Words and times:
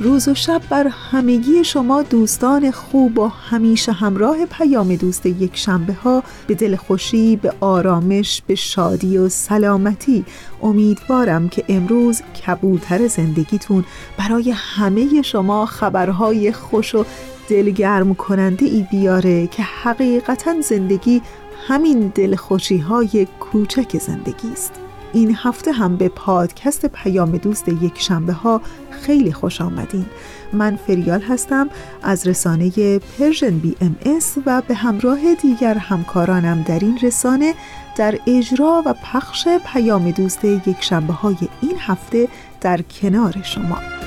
روز 0.00 0.28
و 0.28 0.34
شب 0.34 0.62
بر 0.70 0.86
همگی 0.86 1.64
شما 1.64 2.02
دوستان 2.02 2.70
خوب 2.70 3.18
و 3.18 3.28
همیشه 3.28 3.92
همراه 3.92 4.46
پیام 4.46 4.96
دوست 4.96 5.26
یک 5.26 5.56
شنبه 5.56 5.92
ها 5.92 6.22
به 6.46 6.54
دل 6.54 6.76
خوشی، 6.76 7.36
به 7.36 7.52
آرامش، 7.60 8.42
به 8.46 8.54
شادی 8.54 9.18
و 9.18 9.28
سلامتی. 9.28 10.24
امیدوارم 10.62 11.48
که 11.48 11.64
امروز 11.68 12.22
کبوتر 12.46 13.06
زندگیتون 13.06 13.84
برای 14.18 14.50
همه 14.50 15.22
شما 15.22 15.66
خبرهای 15.66 16.52
خوش 16.52 16.94
و 16.94 17.04
دلگرم 17.48 18.14
کننده 18.14 18.66
ای 18.66 18.86
بیاره 18.90 19.46
که 19.46 19.62
حقیقتا 19.62 20.60
زندگی 20.60 21.22
همین 21.68 22.12
دلخوشی 22.14 22.78
های 22.78 23.26
کوچک 23.40 23.98
زندگی 23.98 24.52
است. 24.52 24.87
این 25.12 25.36
هفته 25.42 25.72
هم 25.72 25.96
به 25.96 26.08
پادکست 26.08 26.86
پیام 26.86 27.36
دوست 27.36 27.68
یک 27.68 28.00
شنبه 28.00 28.32
ها 28.32 28.60
خیلی 28.90 29.32
خوش 29.32 29.60
آمدین. 29.60 30.06
من 30.52 30.76
فریال 30.76 31.22
هستم 31.22 31.68
از 32.02 32.26
رسانه 32.26 32.98
Persian 32.98 33.58
BMS 33.58 34.34
و 34.46 34.62
به 34.68 34.74
همراه 34.74 35.34
دیگر 35.34 35.74
همکارانم 35.74 36.62
در 36.62 36.78
این 36.78 36.98
رسانه 37.02 37.54
در 37.96 38.18
اجرا 38.26 38.82
و 38.86 38.94
پخش 39.04 39.48
پیام 39.72 40.10
دوست 40.10 40.44
یک 40.44 40.76
شنبه 40.80 41.12
های 41.12 41.36
این 41.62 41.76
هفته 41.78 42.28
در 42.60 42.82
کنار 42.82 43.42
شما. 43.42 43.97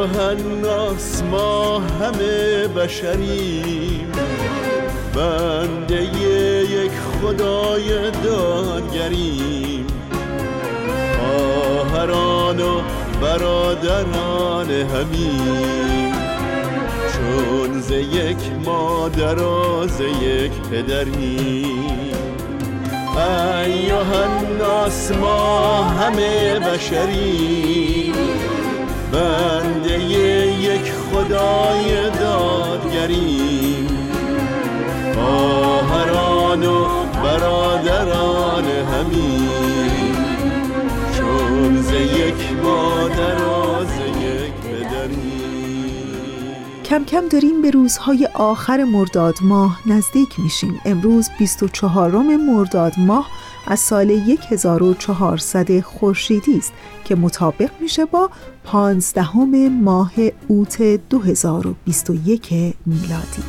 ایوه 0.00 0.22
الناس 0.22 1.22
ما 1.22 1.78
همه 1.78 2.68
بشریم. 2.68 4.12
بنده 5.14 6.02
یک 6.70 6.90
خدای 7.22 8.10
دادگریم. 8.10 9.86
خواهران 11.18 12.60
و 12.60 12.80
برادران 13.22 14.70
همین 14.70 16.12
چون 17.12 17.80
ز 17.80 17.90
یک 17.90 18.36
مادر 18.64 19.42
و 19.42 19.86
ز 19.86 20.00
یک 20.00 20.52
پدریم. 20.70 22.10
الناس 24.12 25.12
ما 25.12 25.82
همه 25.82 26.58
بشریم. 26.58 28.14
بنده 29.12 30.02
یک 30.02 30.92
خدای 30.92 32.10
دادگریم. 32.10 33.86
خواهران 35.14 36.66
و 36.66 36.84
برادران 37.24 38.64
همین 38.64 39.48
چون 41.16 41.82
ز 41.82 41.92
یک 41.92 42.62
مادر 42.62 43.59
کم 46.90 47.04
کم 47.04 47.28
داریم 47.28 47.62
به 47.62 47.70
روزهای 47.70 48.28
آخر 48.34 48.84
مرداد 48.84 49.38
ماه 49.42 49.80
نزدیک 49.86 50.40
میشیم. 50.40 50.80
امروز 50.84 51.28
24 51.38 52.10
مرداد 52.36 52.92
ماه 52.98 53.30
از 53.66 53.80
سال 53.80 54.10
1400 54.50 55.80
خورشیدی 55.80 56.58
است 56.58 56.72
که 57.04 57.14
مطابق 57.14 57.70
میشه 57.80 58.04
با 58.04 58.30
15 58.64 59.36
ماه 59.68 60.12
اوت 60.48 60.82
2021 60.82 62.52
میلادی. 62.86 63.42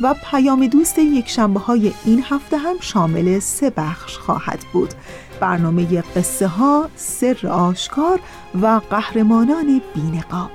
و 0.00 0.14
پیام 0.30 0.66
دوست 0.66 0.98
یک 0.98 1.28
شنبه 1.28 1.60
های 1.60 1.92
این 2.04 2.24
هفته 2.28 2.58
هم 2.58 2.76
شامل 2.80 3.38
سه 3.38 3.70
بخش 3.70 4.18
خواهد 4.18 4.58
بود. 4.72 4.94
برنامه 5.42 6.00
قصه 6.00 6.46
ها، 6.46 6.88
سر 6.96 7.48
آشکار 7.48 8.20
و 8.62 8.80
قهرمانان 8.90 9.80
بینقاب. 9.94 10.50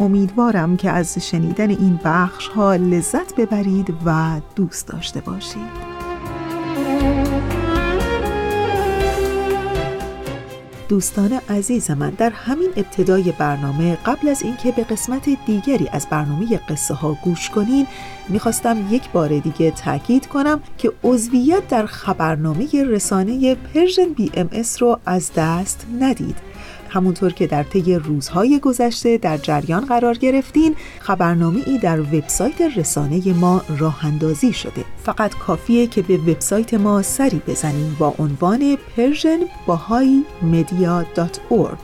امیدوارم 0.00 0.76
که 0.76 0.90
از 0.90 1.18
شنیدن 1.18 1.70
این 1.70 2.00
بخش 2.04 2.48
ها 2.48 2.76
لذت 2.76 3.34
ببرید 3.34 3.94
و 4.06 4.40
دوست 4.56 4.88
داشته 4.88 5.20
باشید. 5.20 5.93
دوستان 10.88 11.40
عزیز 11.48 11.90
من 11.90 12.10
در 12.10 12.30
همین 12.30 12.70
ابتدای 12.76 13.32
برنامه 13.38 13.98
قبل 14.06 14.28
از 14.28 14.42
اینکه 14.42 14.72
به 14.72 14.84
قسمت 14.84 15.28
دیگری 15.46 15.88
از 15.92 16.06
برنامه 16.10 16.56
قصه 16.56 16.94
ها 16.94 17.18
گوش 17.22 17.50
کنین 17.50 17.86
می‌خواستم 18.28 18.88
یک 18.90 19.10
بار 19.10 19.38
دیگه 19.38 19.70
تاکید 19.70 20.26
کنم 20.26 20.60
که 20.78 20.92
عضویت 21.04 21.68
در 21.68 21.86
خبرنامه 21.86 22.84
رسانه 22.84 23.54
Persian 23.54 24.12
BMS 24.16 24.82
رو 24.82 25.00
از 25.06 25.30
دست 25.36 25.86
ندید. 26.00 26.53
همونطور 26.94 27.32
که 27.32 27.46
در 27.46 27.62
طی 27.62 27.94
روزهای 27.94 28.58
گذشته 28.58 29.18
در 29.18 29.36
جریان 29.36 29.84
قرار 29.84 30.14
گرفتین 30.14 30.76
خبرنامه 31.00 31.60
ای 31.66 31.78
در 31.78 32.00
وبسایت 32.00 32.60
رسانه 32.76 33.32
ما 33.32 33.62
راه 33.78 34.06
اندازی 34.06 34.52
شده. 34.52 34.84
فقط 35.04 35.34
کافیه 35.34 35.86
که 35.86 36.02
به 36.02 36.16
وبسایت 36.16 36.74
ما 36.74 37.02
سری 37.02 37.42
بزنیم 37.46 37.96
با 37.98 38.14
عنوان 38.18 38.78
persianbahaimedia.org 38.96 41.78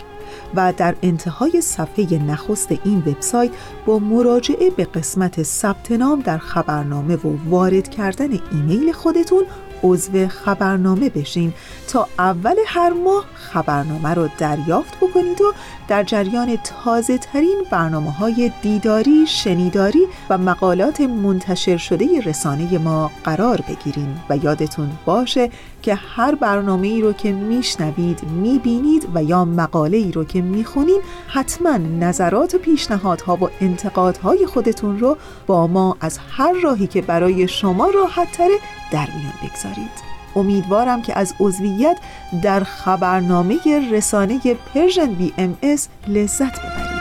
و 0.54 0.72
در 0.76 0.94
انتهای 1.03 1.60
صفحه 1.60 2.22
نخست 2.22 2.69
این 2.84 2.98
وبسایت 2.98 3.50
با 3.87 3.98
مراجعه 3.98 4.71
به 4.71 4.84
قسمت 4.84 5.42
ثبت 5.42 5.92
نام 5.92 6.21
در 6.21 6.38
خبرنامه 6.38 7.16
و 7.16 7.37
وارد 7.48 7.91
کردن 7.91 8.31
ایمیل 8.53 8.92
خودتون 8.92 9.44
عضو 9.84 10.28
خبرنامه 10.28 11.08
بشین 11.10 11.52
تا 11.88 12.08
اول 12.18 12.56
هر 12.66 12.91
ماه 12.91 13.24
خبرنامه 13.34 14.14
رو 14.14 14.28
دریافت 14.38 14.96
بکنید 14.96 15.41
و 15.41 15.52
در 15.90 16.04
جریان 16.04 16.56
تازه 16.56 17.18
ترین 17.18 17.62
برنامه 17.70 18.10
های 18.10 18.52
دیداری، 18.62 19.26
شنیداری 19.26 20.06
و 20.30 20.38
مقالات 20.38 21.00
منتشر 21.00 21.76
شده 21.76 22.20
رسانه 22.20 22.78
ما 22.78 23.10
قرار 23.24 23.60
بگیرین 23.68 24.16
و 24.30 24.36
یادتون 24.36 24.90
باشه 25.04 25.50
که 25.82 25.94
هر 25.94 26.34
برنامه 26.34 26.86
ای 26.86 27.00
رو 27.00 27.12
که 27.12 27.32
میشنوید 27.32 28.22
می‌بینید 28.22 29.08
و 29.14 29.22
یا 29.22 29.44
مقاله 29.44 29.96
ای 29.96 30.12
رو 30.12 30.24
که 30.24 30.42
می‌خونین 30.42 31.00
حتما 31.28 31.76
نظرات 31.76 32.54
و 32.54 32.59
پیشنهادها 32.59 33.36
و 33.36 33.48
انتقادهای 33.60 34.47
خودتون 34.47 34.98
رو 34.98 35.16
با 35.47 35.66
ما 35.66 35.97
از 36.00 36.18
هر 36.30 36.53
راهی 36.62 36.86
که 36.86 37.03
برای 37.03 37.48
شما 37.48 37.91
راحت 37.91 38.32
تره 38.32 38.59
در 38.92 39.09
میان 39.16 39.34
بگذارید. 39.42 40.19
امیدوارم 40.36 41.03
که 41.03 41.18
از 41.18 41.34
عضویت 41.41 41.98
در 42.42 42.65
خبرنامه 42.65 43.59
رسانه 43.92 44.41
Persian 44.74 45.15
BMS 45.15 45.88
لذت 46.09 46.60
ببرید. 46.60 47.00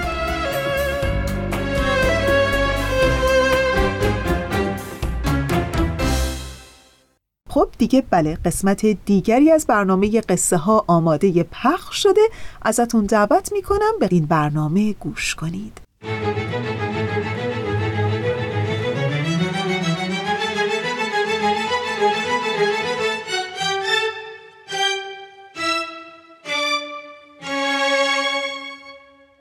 خب 7.49 7.69
دیگه 7.77 8.03
بله 8.09 8.37
قسمت 8.45 8.85
دیگری 8.85 9.51
از 9.51 9.67
برنامه 9.67 10.21
قصه 10.21 10.57
ها 10.57 10.85
آماده 10.87 11.43
پخش 11.43 12.03
شده. 12.03 12.21
ازتون 12.61 13.05
دعوت 13.05 13.51
می‌کنم 13.51 13.99
به 13.99 14.07
این 14.11 14.25
برنامه 14.25 14.93
گوش 14.93 15.35
کنید. 15.35 15.81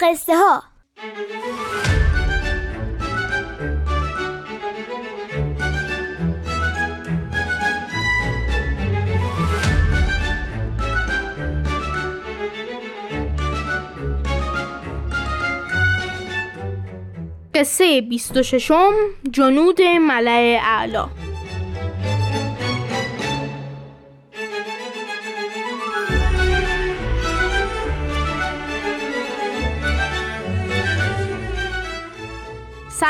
قصه 0.00 0.33
ها 0.37 0.62
قصه 17.55 18.00
26 18.00 18.73
جنود 19.31 19.83
ملع 19.83 20.59
اعلا. 20.62 21.27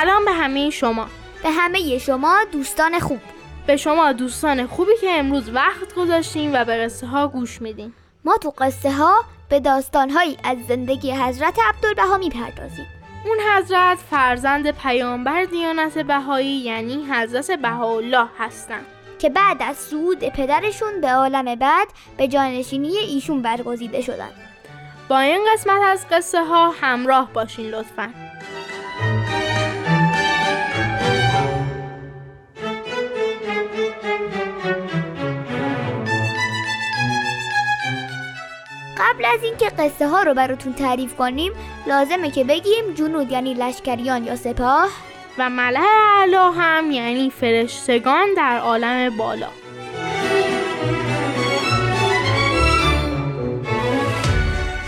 سلام 0.02 0.24
به 0.24 0.32
همه 0.32 0.70
شما. 0.70 1.06
به 1.42 1.50
همه 1.50 1.98
شما 1.98 2.38
دوستان 2.52 2.98
خوب. 2.98 3.20
به 3.66 3.76
شما 3.76 4.12
دوستان 4.12 4.66
خوبی 4.66 4.92
که 5.00 5.10
امروز 5.10 5.50
وقت 5.50 5.94
گذاشتیم 5.94 6.50
و 6.54 6.64
به 6.64 6.84
قصه 6.84 7.06
ها 7.06 7.28
گوش 7.28 7.62
میدین 7.62 7.92
ما 8.24 8.36
تو 8.36 8.54
قصه 8.58 8.92
ها 8.92 9.24
به 9.48 9.60
داستان 9.60 10.10
هایی 10.10 10.38
از 10.44 10.58
زندگی 10.68 11.12
حضرت 11.12 11.58
عبدالبها 11.68 12.16
می‌پردازیم. 12.16 12.86
اون 13.24 13.36
حضرت 13.56 13.98
فرزند 14.10 14.70
پیامبر 14.70 15.44
دیانت 15.44 15.98
بهایی 15.98 16.58
یعنی 16.58 17.06
حضرت 17.10 17.50
بهاءالله 17.50 18.26
هستن. 18.38 18.80
که 19.18 19.28
بعد 19.28 19.62
از 19.62 19.76
صعود 19.76 20.24
پدرشون 20.24 21.00
به 21.00 21.08
عالم 21.08 21.54
بعد 21.54 21.88
به 22.16 22.28
جانشینی 22.28 22.96
ایشون 22.96 23.42
برگزیده 23.42 24.00
شدن. 24.00 24.30
با 25.08 25.18
این 25.18 25.40
قسمت 25.52 25.82
از 25.82 26.06
قصه 26.10 26.44
ها 26.44 26.70
همراه 26.70 27.32
باشین 27.32 27.66
لطفاً. 27.66 28.27
قبل 38.98 39.24
از 39.24 39.42
اینکه 39.42 39.68
قصه 39.68 40.08
ها 40.08 40.22
رو 40.22 40.34
براتون 40.34 40.72
تعریف 40.72 41.14
کنیم 41.14 41.52
لازمه 41.86 42.30
که 42.30 42.44
بگیم 42.44 42.94
جنود 42.94 43.32
یعنی 43.32 43.54
لشکریان 43.54 44.24
یا 44.24 44.36
سپاه؟ 44.36 44.88
و 45.38 45.50
ملع 45.50 45.84
اعلا 46.18 46.50
هم 46.50 46.90
یعنی 46.90 47.30
فرشتگان 47.30 48.34
در 48.36 48.58
عالم 48.58 49.16
بالا. 49.16 49.48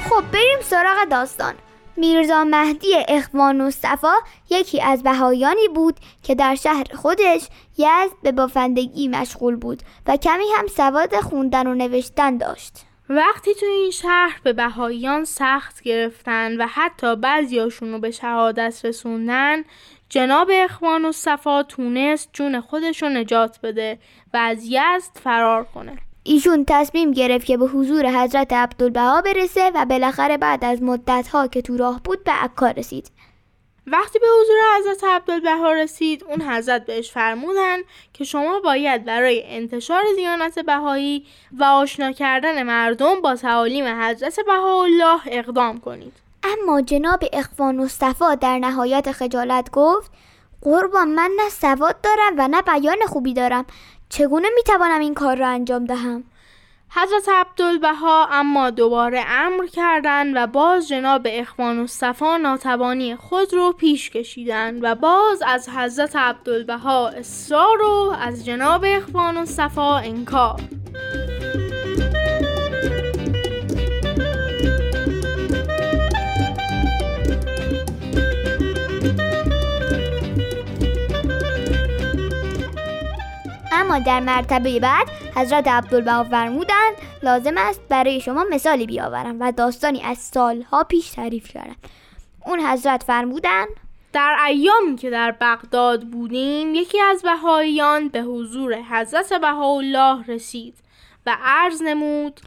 خب 0.08 0.22
بریم 0.32 0.58
سراغ 0.62 1.08
داستان. 1.10 1.54
میرزا 1.96 2.44
مهدی 2.44 2.94
اخوان 3.08 3.62
مصطفی 3.62 4.06
یکی 4.50 4.82
از 4.82 5.02
بهایانی 5.02 5.68
بود 5.74 5.96
که 6.22 6.34
در 6.34 6.54
شهر 6.54 6.84
خودش 6.94 7.48
یزد 7.78 8.16
به 8.22 8.32
بافندگی 8.32 9.08
مشغول 9.08 9.56
بود 9.56 9.82
و 10.06 10.16
کمی 10.16 10.44
هم 10.56 10.66
سواد 10.66 11.20
خوندن 11.20 11.66
و 11.66 11.74
نوشتن 11.74 12.36
داشت. 12.36 12.89
وقتی 13.10 13.54
تو 13.54 13.66
این 13.66 13.90
شهر 13.90 14.40
به 14.42 14.52
بهاییان 14.52 15.24
سخت 15.24 15.82
گرفتن 15.82 16.60
و 16.60 16.66
حتی 16.66 17.16
بعضیاشون 17.16 17.92
رو 17.92 17.98
به 17.98 18.10
شهادت 18.10 18.80
رسوندن 18.84 19.62
جناب 20.08 20.50
اخوان 20.52 21.04
و 21.04 21.12
صفا 21.12 21.62
تونست 21.62 22.30
جون 22.32 22.60
خودش 22.60 23.02
رو 23.02 23.08
نجات 23.08 23.60
بده 23.62 23.98
و 24.34 24.36
از 24.36 24.64
یزد 24.64 25.18
فرار 25.22 25.64
کنه. 25.64 25.98
ایشون 26.22 26.64
تصمیم 26.68 27.10
گرفت 27.10 27.46
که 27.46 27.56
به 27.56 27.66
حضور 27.66 28.22
حضرت 28.22 28.52
عبدالبها 28.52 29.22
برسه 29.22 29.70
و 29.74 29.84
بالاخره 29.84 30.36
بعد 30.36 30.64
از 30.64 30.82
مدتها 30.82 31.46
که 31.46 31.62
تو 31.62 31.76
راه 31.76 32.00
بود 32.04 32.24
به 32.24 32.32
عکا 32.32 32.70
رسید. 32.70 33.10
وقتی 33.86 34.18
به 34.18 34.26
حضور 34.40 34.56
حضرت 34.78 35.04
عبدالبها 35.04 35.72
رسید 35.72 36.24
اون 36.24 36.42
حضرت 36.42 36.86
بهش 36.86 37.10
فرمودن 37.10 37.78
که 38.12 38.24
شما 38.24 38.60
باید 38.60 39.04
برای 39.04 39.42
انتشار 39.46 40.02
دیانت 40.16 40.58
بهایی 40.58 41.26
و 41.52 41.64
آشنا 41.64 42.12
کردن 42.12 42.62
مردم 42.62 43.20
با 43.20 43.34
تعالیم 43.34 44.02
حضرت 44.02 44.40
بهاءالله 44.46 45.20
اقدام 45.26 45.80
کنید. 45.80 46.12
اما 46.44 46.80
جناب 46.80 47.20
اخوان 47.32 47.76
مصطفی 47.76 48.36
در 48.40 48.58
نهایت 48.58 49.12
خجالت 49.12 49.70
گفت 49.70 50.10
قربان 50.62 51.08
من 51.08 51.30
نه 51.36 51.48
سواد 51.48 52.00
دارم 52.00 52.34
و 52.36 52.48
نه 52.48 52.62
بیان 52.62 52.98
خوبی 53.06 53.34
دارم. 53.34 53.64
چگونه 54.08 54.48
می‌توانم 54.54 55.00
این 55.00 55.14
کار 55.14 55.36
را 55.36 55.48
انجام 55.48 55.84
دهم؟ 55.84 56.24
حضرت 56.92 57.28
عبدالبها 57.28 58.28
اما 58.32 58.70
دوباره 58.70 59.25
امر 59.28 59.66
کردند 59.66 60.32
و 60.37 60.46
باز 60.46 60.88
جناب 60.88 61.26
اخوان 61.31 61.81
مصطفی 61.81 62.38
ناتوانی 62.42 63.16
خود 63.16 63.54
رو 63.54 63.72
پیش 63.72 64.10
کشیدند 64.10 64.81
و 64.82 64.94
باز 64.94 65.42
از 65.46 65.69
حضرت 65.69 66.16
عبدالبها 66.16 67.08
اصرار 67.08 67.82
و 67.82 68.14
از 68.20 68.44
جناب 68.44 68.84
اخوان 68.87 69.38
مصطفی 69.38 69.81
انکار. 69.81 70.60
اما 83.80 83.98
در 83.98 84.20
مرتبه 84.20 84.80
بعد 84.80 85.08
حضرت 85.36 85.68
عبدالبها 85.68 86.24
فرمودند 86.24 86.94
لازم 87.22 87.54
است 87.56 87.80
برای 87.88 88.20
شما 88.20 88.46
مثالی 88.50 88.86
بیاورم 88.86 89.36
و 89.40 89.52
داستانی 89.52 90.02
از 90.02 90.18
سالها 90.18 90.84
پیش 90.84 91.10
تعریف 91.10 91.48
کردم 91.48 91.76
اون 92.46 92.60
حضرت 92.60 93.02
فرمودند 93.02 93.68
در 94.12 94.36
ایامی 94.46 94.96
که 94.96 95.10
در 95.10 95.36
بغداد 95.40 96.04
بودیم 96.04 96.74
یکی 96.74 97.00
از 97.00 97.22
بهاییان 97.22 98.08
به 98.08 98.20
حضور 98.20 98.74
حضرت 98.74 99.32
بهاءالله 99.32 100.24
رسید 100.26 100.74
و 101.26 101.36
عرض 101.42 101.82
نمود 101.82 102.40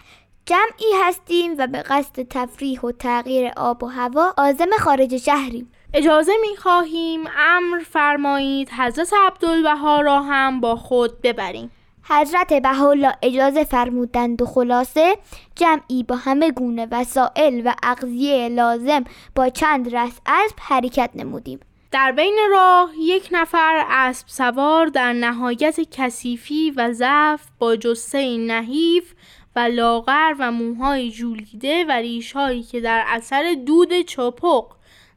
جمعی 0.45 0.93
هستیم 1.03 1.55
و 1.57 1.67
به 1.67 1.81
قصد 1.81 2.21
تفریح 2.29 2.81
و 2.81 2.91
تغییر 2.91 3.51
آب 3.57 3.83
و 3.83 3.87
هوا 3.87 4.33
آزم 4.37 4.69
خارج 4.79 5.17
شهریم. 5.17 5.71
اجازه 5.95 6.31
می 6.41 6.57
خواهیم 6.57 7.23
امر 7.37 7.79
فرمایید 7.79 8.69
حضرت 8.69 9.13
عبدالبها 9.25 10.01
را 10.01 10.21
هم 10.21 10.61
با 10.61 10.75
خود 10.75 11.21
ببریم. 11.21 11.71
حضرت 12.03 12.53
بهاءالله 12.53 13.13
اجازه 13.21 13.63
فرمودند 13.63 14.41
و 14.41 14.45
خلاصه 14.45 15.17
جمعی 15.55 16.03
با 16.03 16.15
همه 16.15 16.51
گونه 16.51 16.87
وسایل 16.91 17.61
و 17.65 17.73
اغذیه 17.83 18.49
لازم 18.49 19.03
با 19.35 19.49
چند 19.49 19.95
رس 19.95 20.19
اسب 20.25 20.55
حرکت 20.59 21.09
نمودیم. 21.15 21.59
در 21.91 22.11
بین 22.11 22.37
راه 22.51 22.89
یک 22.99 23.29
نفر 23.31 23.85
اسب 23.89 24.27
سوار 24.27 24.87
در 24.87 25.13
نهایت 25.13 25.79
کثیفی 25.91 26.71
و 26.71 26.93
ضعف 26.93 27.41
با 27.59 27.75
جسه 27.75 28.37
نحیف 28.37 29.13
و 29.55 29.59
لاغر 29.59 30.35
و 30.39 30.51
موهای 30.51 31.11
جولیده 31.11 31.85
و 31.85 31.91
ریشهایی 31.91 32.63
که 32.63 32.81
در 32.81 33.03
اثر 33.07 33.55
دود 33.65 34.01
چپق 34.01 34.65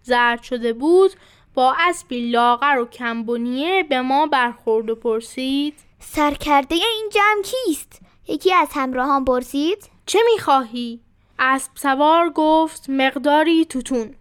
زرد 0.06 0.42
شده 0.42 0.72
بود 0.72 1.10
با 1.54 1.74
اسبی 1.78 2.30
لاغر 2.30 2.78
و 2.78 2.86
کمبونیه 2.86 3.82
به 3.82 4.00
ما 4.00 4.26
برخورد 4.26 4.90
و 4.90 4.94
پرسید 4.94 5.74
سرکرده 6.00 6.74
این 6.74 7.10
جمع 7.12 7.42
کیست؟ 7.42 8.00
یکی 8.28 8.54
از 8.54 8.68
همراهان 8.74 9.24
پرسید. 9.24 9.90
چه 10.06 10.18
می‌خواهی؟ 10.32 11.00
اسب 11.38 11.70
سوار 11.74 12.30
گفت 12.30 12.90
مقداری 12.90 13.64
توتون. 13.64 14.14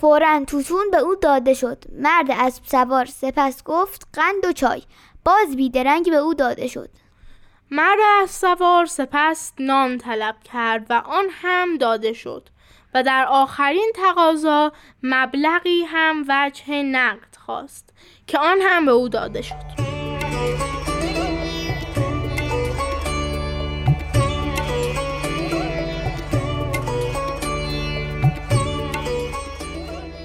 فورا 0.00 0.44
توتون 0.46 0.90
به 0.90 0.98
او 0.98 1.14
داده 1.14 1.54
شد. 1.54 1.84
مرد 1.92 2.26
اسب 2.30 2.62
سوار 2.64 3.04
سپس 3.04 3.62
گفت 3.64 4.08
قند 4.12 4.44
و 4.44 4.52
چای. 4.52 4.82
باز 5.24 5.56
بیدرنگ 5.56 6.10
به 6.10 6.16
او 6.16 6.34
داده 6.34 6.68
شد. 6.68 6.90
مرد 7.70 7.98
اسب 8.22 8.32
سوار 8.32 8.86
سپس 8.86 9.52
نان 9.58 9.98
طلب 9.98 10.36
کرد 10.44 10.86
و 10.90 11.02
آن 11.06 11.24
هم 11.30 11.76
داده 11.76 12.12
شد. 12.12 12.48
و 12.94 13.02
در 13.02 13.26
آخرین 13.28 13.92
تقاضا 13.94 14.72
مبلغی 15.02 15.84
هم 15.88 16.24
وجه 16.28 16.82
نقد 16.82 17.36
خواست 17.46 17.94
که 18.26 18.38
آن 18.38 18.58
هم 18.62 18.86
به 18.86 18.92
او 18.92 19.08
داده 19.08 19.42
شد. 19.42 19.86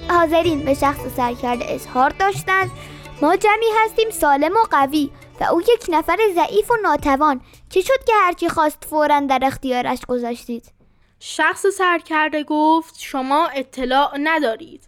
حاضرین 0.10 0.66
به 0.66 0.74
شخص 0.74 1.02
سرکرده 1.18 1.66
اظهار 1.74 2.10
داشتند 2.10 2.72
ما 3.22 3.36
جمعی 3.36 3.70
هستیم 3.86 4.10
سالم 4.10 4.52
و 4.52 4.64
قوی 4.72 5.12
و 5.42 5.44
او 5.44 5.62
یک 5.62 5.86
نفر 5.90 6.18
ضعیف 6.36 6.72
و 6.72 6.76
ناتوان. 6.84 7.42
چه 7.70 7.82
شد 7.82 8.04
که 8.08 8.14
هرچی 8.26 8.50
خواست 8.50 8.86
فورا 8.90 9.20
در 9.20 9.40
اختیارش 9.42 10.06
گذاشتید؟ 10.06 10.81
شخص 11.24 11.66
سرکرده 11.68 12.44
گفت 12.44 13.00
شما 13.00 13.48
اطلاع 13.48 14.18
ندارید. 14.24 14.84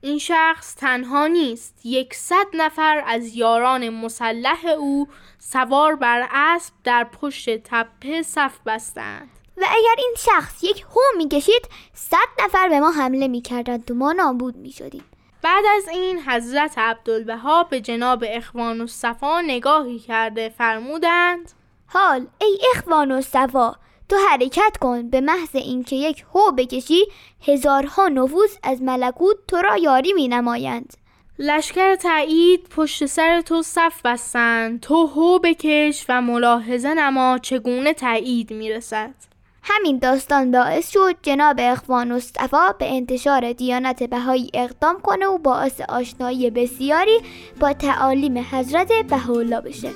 این 0.00 0.18
شخص 0.18 0.74
تنها 0.74 1.26
نیست 1.26 1.86
یکصد 1.86 2.46
نفر 2.54 3.02
از 3.06 3.36
یاران 3.36 3.88
مسلح 3.88 4.66
او 4.66 5.08
سوار 5.38 5.96
بر 5.96 6.28
اسب 6.30 6.74
در 6.84 7.04
پشت 7.04 7.50
تپه 7.50 8.22
صف 8.22 8.58
بستند. 8.66 9.28
و 9.56 9.64
اگر 9.68 9.94
این 9.98 10.14
شخص 10.18 10.64
یک 10.64 10.80
هو 10.94 11.00
می‌کشید 11.16 11.68
صد 11.94 12.44
نفر 12.44 12.68
به 12.68 12.80
ما 12.80 12.90
حمله 12.90 13.28
می‌کردند 13.28 13.90
و 13.90 13.94
ما 13.94 14.12
نابود 14.12 14.56
می‌شدیم. 14.56 15.04
بعد 15.42 15.64
از 15.76 15.88
این 15.88 16.22
حضرت 16.22 16.78
عبدالبها 16.78 17.64
به 17.64 17.80
جناب 17.80 18.24
اخوان 18.28 18.80
و 18.80 18.86
صفا 18.86 19.40
نگاهی 19.40 19.98
کرده 19.98 20.48
فرمودند 20.48 21.52
حال 21.86 22.26
ای 22.40 22.58
اخوان 22.76 23.12
و 23.12 23.20
صفا 23.20 23.76
تو 24.08 24.16
حرکت 24.30 24.76
کن 24.80 25.10
به 25.10 25.20
محض 25.20 25.56
اینکه 25.56 25.96
یک 25.96 26.24
هو 26.34 26.52
بکشی 26.52 27.04
هزارها 27.46 28.08
نفوس 28.08 28.56
از 28.62 28.82
ملکوت 28.82 29.36
تو 29.48 29.56
را 29.56 29.76
یاری 29.76 30.12
می 30.12 30.28
نمایند 30.28 30.96
لشکر 31.38 31.94
تایید 31.94 32.68
پشت 32.68 33.06
سر 33.06 33.40
تو 33.40 33.62
صف 33.62 34.02
بستند 34.04 34.80
تو 34.80 35.06
هو 35.06 35.38
بکش 35.38 36.04
و 36.08 36.20
ملاحظه 36.20 36.94
نما 36.94 37.38
چگونه 37.38 37.92
تایید 37.92 38.52
می‌رسد. 38.52 39.14
همین 39.62 39.98
داستان 39.98 40.50
باعث 40.50 40.90
شد 40.90 41.16
جناب 41.22 41.56
اخوان 41.60 42.12
مصطفی 42.12 42.56
به 42.78 42.96
انتشار 42.96 43.52
دیانت 43.52 44.02
بهایی 44.02 44.50
اقدام 44.54 45.00
کنه 45.00 45.26
و 45.26 45.38
باعث 45.38 45.80
آشنایی 45.80 46.50
بسیاری 46.50 47.20
با 47.60 47.72
تعالیم 47.72 48.46
حضرت 48.50 48.92
بهاءالله 48.92 49.60
بشه. 49.60 49.90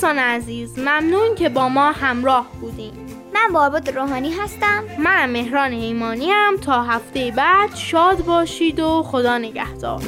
دوستان 0.00 0.18
عزیز 0.18 0.78
ممنون 0.78 1.34
که 1.34 1.48
با 1.48 1.68
ما 1.68 1.92
همراه 1.92 2.46
بودیم 2.60 2.92
من 3.34 3.52
بارباد 3.52 3.90
روحانی 3.90 4.30
هستم. 4.32 4.84
من 4.98 5.30
مهران 5.30 5.72
ایمانی 5.72 6.30
هم 6.30 6.56
تا 6.56 6.82
هفته 6.82 7.32
بعد 7.36 7.74
شاد 7.74 8.24
باشید 8.24 8.80
و 8.80 9.02
خدا 9.02 9.38
نگهدار. 9.38 10.02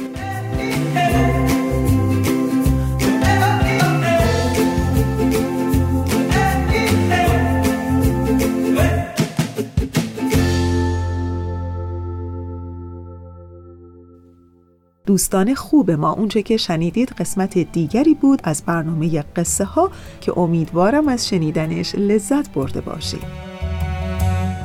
دوستان 15.05 15.55
خوب 15.55 15.91
ما. 15.91 16.11
اونچه 16.13 16.41
که 16.41 16.57
شنیدید 16.57 17.09
قسمت 17.09 17.57
دیگری 17.57 18.13
بود 18.13 18.39
از 18.43 18.63
برنامه 18.65 19.23
قصه 19.35 19.65
ها 19.65 19.91
که 20.21 20.37
امیدوارم 20.37 21.07
از 21.07 21.27
شنیدنش 21.27 21.95
لذت 21.95 22.53
برده 22.53 22.81
باشید. 22.81 23.23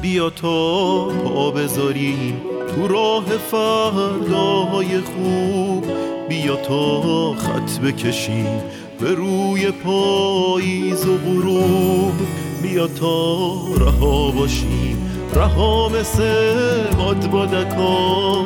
بیا 0.03 0.31
تا 0.31 1.09
پا 1.09 1.51
بذاریم 1.51 2.41
تو 2.75 2.89
راه 2.89 3.25
فرداهای 3.25 5.01
خوب. 5.01 5.85
بیا 6.29 6.57
تا 6.57 7.33
خط 7.33 7.79
بکشیم 7.79 8.61
به 9.01 9.15
روی 9.15 9.71
پاییز 9.71 11.07
و 11.07 11.19
غروب. 11.19 12.15
بیا 12.63 12.87
تا 12.87 13.55
رها 13.75 14.31
باشیم 14.31 15.18
رها 15.35 15.89
مثل 15.89 16.93
بادبادکان 16.99 18.45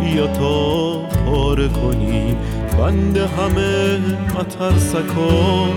بیا 0.00 0.26
تا 0.26 0.98
پاره 0.98 1.68
کنیم 1.68 2.36
بند 2.78 3.16
همه 3.16 3.98
مترسکان. 4.34 5.70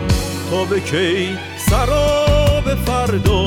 تا 0.51 0.65
به 0.69 0.79
کی؟ 0.79 1.37
سراب 1.57 2.75
فردا. 2.85 3.46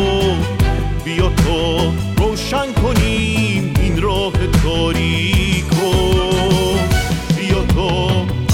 بیا 1.05 1.29
تو 1.29 1.91
روشن 2.17 2.73
کنیم 2.73 3.73
این 3.81 4.01
راه 4.01 4.33
تاریکو. 4.63 5.91
بیا 7.37 7.63
تو 7.63 7.89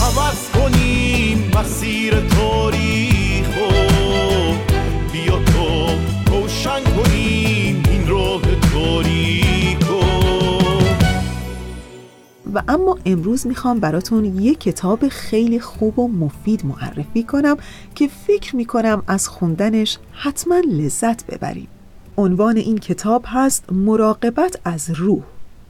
عوض 0.01 0.49
کنیم 0.53 1.51
مسیر 1.59 2.13
تاریخو 2.19 3.69
بیا 5.11 5.39
تو 5.43 5.89
روشن 6.31 6.83
کنیم 6.83 7.83
این 7.91 8.07
راه 8.07 8.41
تاریکو. 8.73 10.01
و 12.53 12.61
اما 12.67 12.97
امروز 13.05 13.47
می‌خوام 13.47 13.79
براتون 13.79 14.25
یک 14.25 14.59
کتاب 14.59 15.07
خیلی 15.07 15.59
خوب 15.59 15.99
و 15.99 16.07
مفید 16.07 16.65
معرفی 16.65 17.23
کنم 17.23 17.57
که 17.95 18.07
فکر 18.27 18.55
می‌کنم 18.55 19.03
از 19.07 19.27
خوندنش 19.27 19.97
حتما 20.11 20.59
لذت 20.59 21.25
ببریم 21.25 21.67
عنوان 22.19 22.57
این 22.57 22.77
کتاب 22.77 23.24
هست 23.25 23.71
مراقبت 23.71 24.59
از 24.65 24.89
روح. 24.89 25.24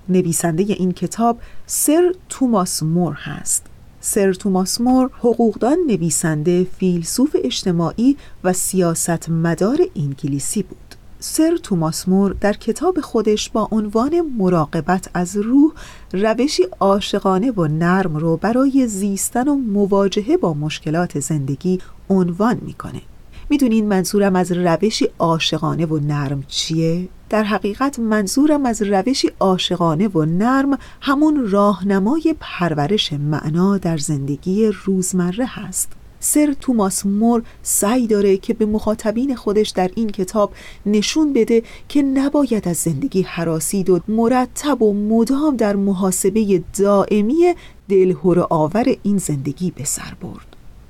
نویسنده 0.10 0.64
این 0.64 0.92
کتاب 0.92 1.40
سر 1.66 2.14
توماس 2.30 2.84
مور 2.84 3.14
هست. 3.14 3.66
سر 4.02 4.34
توماس 4.34 4.82
مور 4.82 5.10
حقوقدان 5.20 5.78
نویسنده 5.88 6.64
فیلسوف 6.64 7.36
اجتماعی 7.44 8.18
و 8.44 8.54
سیاست 8.54 9.30
مدار 9.30 9.80
انگلیسی 9.96 10.64
بود. 10.64 10.96
سر 11.20 11.58
توماس 11.64 12.08
مور 12.08 12.36
در 12.42 12.54
کتاب 12.54 13.02
خودش 13.02 13.50
با 13.50 13.68
عنوان 13.72 14.22
مراقبت 14.38 15.10
از 15.14 15.38
روح 15.38 15.72
روشی 16.14 16.64
عاشقانه 16.80 17.52
و 17.52 17.68
نرم 17.68 18.18
رو 18.18 18.38
برای 18.38 18.88
زیستن 18.88 19.48
و 19.48 19.56
مواجهه 19.56 20.38
با 20.38 20.54
مشکلات 20.54 21.20
زندگی 21.20 21.80
عنوان 22.10 22.60
می‌کنه 22.62 23.02
می‌دونین 23.50 23.88
منظورم 23.88 24.36
از 24.36 24.52
روشی 24.52 25.10
عاشقانه 25.20 25.86
و 25.86 26.00
نرم 26.00 26.44
چیه؟ 26.48 27.08
در 27.30 27.44
حقیقت 27.44 28.00
منظورم 28.00 28.66
از 28.66 28.82
روشی 28.82 29.32
عاشقانه 29.40 30.08
و 30.08 30.26
نرم 30.26 30.78
همون 31.02 31.52
راهنمای 31.52 32.36
پرورش 32.40 33.14
معنا 33.14 33.78
در 33.78 33.98
زندگی 33.98 34.72
روزمره 34.86 35.46
هست 35.48 35.92
سر 36.20 36.56
توماس 36.62 37.06
مور 37.06 37.44
سعی 37.62 38.08
داره 38.08 38.38
که 38.38 38.54
به 38.54 38.66
مخاطبین 38.66 39.36
خودش 39.36 39.70
در 39.70 39.92
این 39.96 40.10
کتاب 40.10 40.54
نشون 40.86 41.34
بده 41.34 41.64
که 41.90 42.02
نباید 42.02 42.68
از 42.68 42.78
زندگی 42.78 43.22
حراسید 43.22 43.90
و 43.90 44.00
مرتب 44.08 44.82
و 44.82 44.94
مدام 44.94 45.56
در 45.56 45.76
محاسبه 45.76 46.64
دائمی 46.80 47.54
دلهور 47.90 48.48
آور 48.50 48.96
این 49.04 49.18
زندگی 49.18 49.72
به 49.72 49.84
سر 49.84 50.14
برد 50.22 50.47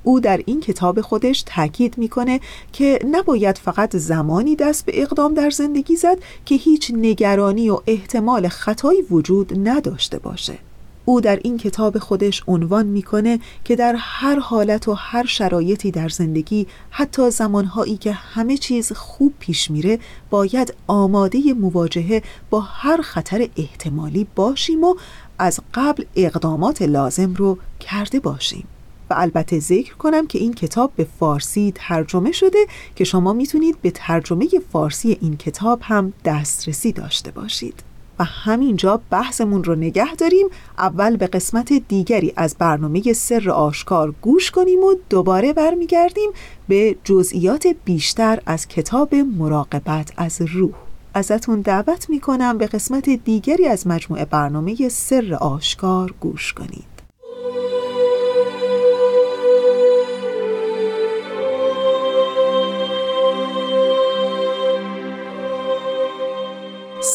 او 0.07 0.19
در 0.19 0.41
این 0.45 0.59
کتاب 0.59 1.01
خودش 1.01 1.43
تاکید 1.45 1.97
می‌کنه 1.97 2.39
که 2.73 2.99
نباید 3.11 3.57
فقط 3.57 3.95
زمانی 3.95 4.55
دست 4.55 4.85
به 4.85 5.01
اقدام 5.01 5.33
در 5.33 5.49
زندگی 5.49 5.95
زد 5.95 6.17
که 6.45 6.55
هیچ 6.55 6.91
نگرانی 6.95 7.69
و 7.69 7.79
احتمال 7.87 8.47
خطایی 8.47 9.01
وجود 9.01 9.67
نداشته 9.69 10.19
باشه. 10.19 10.57
او 11.05 11.21
در 11.21 11.39
این 11.43 11.57
کتاب 11.57 11.97
خودش 11.97 12.43
عنوان 12.47 12.85
می‌کنه 12.85 13.39
که 13.63 13.75
در 13.75 13.95
هر 13.97 14.39
حالت 14.39 14.87
و 14.87 14.93
هر 14.93 15.25
شرایطی 15.25 15.91
در 15.91 16.09
زندگی 16.09 16.67
حتی 16.89 17.29
زمانهایی 17.29 17.97
که 17.97 18.11
همه 18.11 18.57
چیز 18.57 18.91
خوب 18.91 19.33
پیش 19.39 19.71
میره 19.71 19.99
باید 20.29 20.73
آماده 20.87 21.53
مواجهه 21.53 22.23
با 22.49 22.59
هر 22.59 23.01
خطر 23.01 23.49
احتمالی 23.57 24.27
باشیم 24.35 24.83
و 24.83 24.95
از 25.39 25.59
قبل 25.73 26.03
اقدامات 26.15 26.81
لازم 26.81 27.33
رو 27.33 27.57
کرده 27.79 28.19
باشیم. 28.19 28.67
و 29.09 29.13
البته 29.17 29.59
ذکر 29.59 29.95
کنم 29.95 30.27
که 30.27 30.39
این 30.39 30.53
کتاب 30.53 30.91
به 30.95 31.07
فارسی 31.19 31.73
ترجمه 31.75 32.31
شده 32.31 32.59
که 32.95 33.03
شما 33.03 33.33
می‌تونید 33.33 33.81
به 33.81 33.91
ترجمه 33.91 34.47
فارسی 34.71 35.17
این 35.21 35.37
کتاب 35.37 35.79
هم 35.83 36.13
دسترسی 36.25 36.91
داشته 36.91 37.31
باشید. 37.31 37.83
و 38.19 38.23
همینجا 38.23 39.01
بحثمون 39.09 39.63
رو 39.63 39.75
نگه 39.75 40.15
داریم. 40.15 40.47
اول 40.77 41.17
به 41.17 41.27
قسمت 41.27 41.73
دیگری 41.73 42.33
از 42.35 42.55
برنامه 42.59 43.13
سر 43.13 43.49
آشکار 43.49 44.13
گوش 44.21 44.51
کنیم 44.51 44.83
و 44.83 44.95
دوباره 45.09 45.53
برمیگردیم 45.53 46.29
به 46.67 46.95
جزئیات 47.03 47.67
بیشتر 47.85 48.39
از 48.45 48.67
کتاب 48.67 49.15
مراقبت 49.15 50.13
از 50.17 50.41
روح. 50.41 50.73
ازتون 51.13 51.61
دعوت 51.61 52.09
می‌کنم 52.09 52.57
به 52.57 52.67
قسمت 52.67 53.09
دیگری 53.09 53.67
از 53.67 53.87
مجموعه 53.87 54.25
برنامه 54.25 54.89
سر 54.89 55.33
آشکار 55.33 56.13
گوش 56.19 56.53
کنید. 56.53 56.97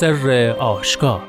سر 0.00 0.56
آشکار. 0.58 1.22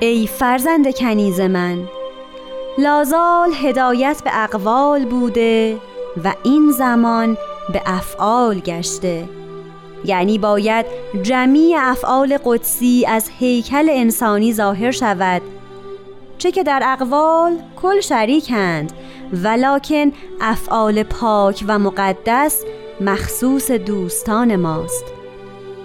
ای 0.00 0.26
فرزند 0.26 0.94
کنیز 0.94 1.40
من 1.40 1.88
لازال 2.78 3.50
هدایت 3.62 4.22
به 4.24 4.44
اقوال 4.44 5.04
بوده 5.04 5.76
و 6.24 6.34
این 6.42 6.70
زمان 6.70 7.36
به 7.72 7.82
افعال 7.86 8.58
گشته. 8.58 9.28
یعنی 10.04 10.38
باید 10.38 10.86
جمعی 11.22 11.74
افعال 11.74 12.38
قدسی 12.44 13.06
از 13.08 13.30
هیکل 13.38 13.88
انسانی 13.90 14.52
ظاهر 14.52 14.90
شود 14.90 15.42
چه 16.42 16.50
که 16.50 16.62
در 16.62 16.82
اقوال 16.84 17.58
کل 17.82 18.00
شریکند 18.00 18.92
ولکن 19.32 20.12
افعال 20.40 21.02
پاک 21.02 21.64
و 21.68 21.78
مقدس 21.78 22.64
مخصوص 23.00 23.70
دوستان 23.70 24.56
ماست. 24.56 25.04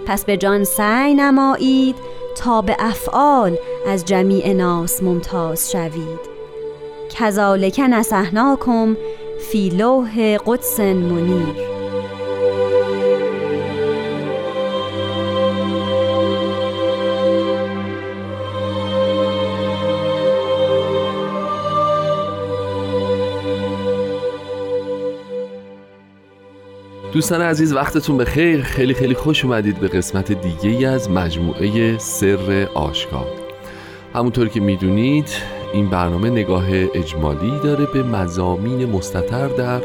پس 0.06 0.24
به 0.24 0.36
جان 0.36 0.64
سعی 0.64 1.14
نمایید 1.14 1.96
تا 2.36 2.62
به 2.62 2.76
افعال 2.78 3.56
از 3.88 4.04
جمیع 4.04 4.52
ناس 4.52 5.02
ممتاز 5.02 5.70
شوید. 5.70 6.20
کذالک 7.10 7.80
نسحناکم 7.90 8.96
فی 9.50 9.68
لوح 9.68 10.36
قدس 10.36 10.80
منیر. 10.80 11.67
دوستان 27.18 27.42
عزیز 27.42 27.72
وقتتون 27.72 28.16
به 28.16 28.24
خیر 28.24 28.62
خیلی 28.62 28.94
خیلی 28.94 29.14
خوش 29.14 29.44
اومدید 29.44 29.80
به 29.80 29.88
قسمت 29.88 30.32
دیگه 30.32 30.70
ای 30.70 30.84
از 30.84 31.10
مجموعه 31.10 31.98
سر 31.98 32.68
آشکار. 32.74 33.26
همونطور 34.14 34.48
که 34.48 34.60
می‌دونید 34.60 35.28
این 35.72 35.88
برنامه 35.88 36.30
نگاه 36.30 36.64
اجمالی 36.70 37.50
داره 37.62 37.86
به 37.86 38.02
مزامین 38.02 38.86
مستطر 38.86 39.48
در 39.48 39.78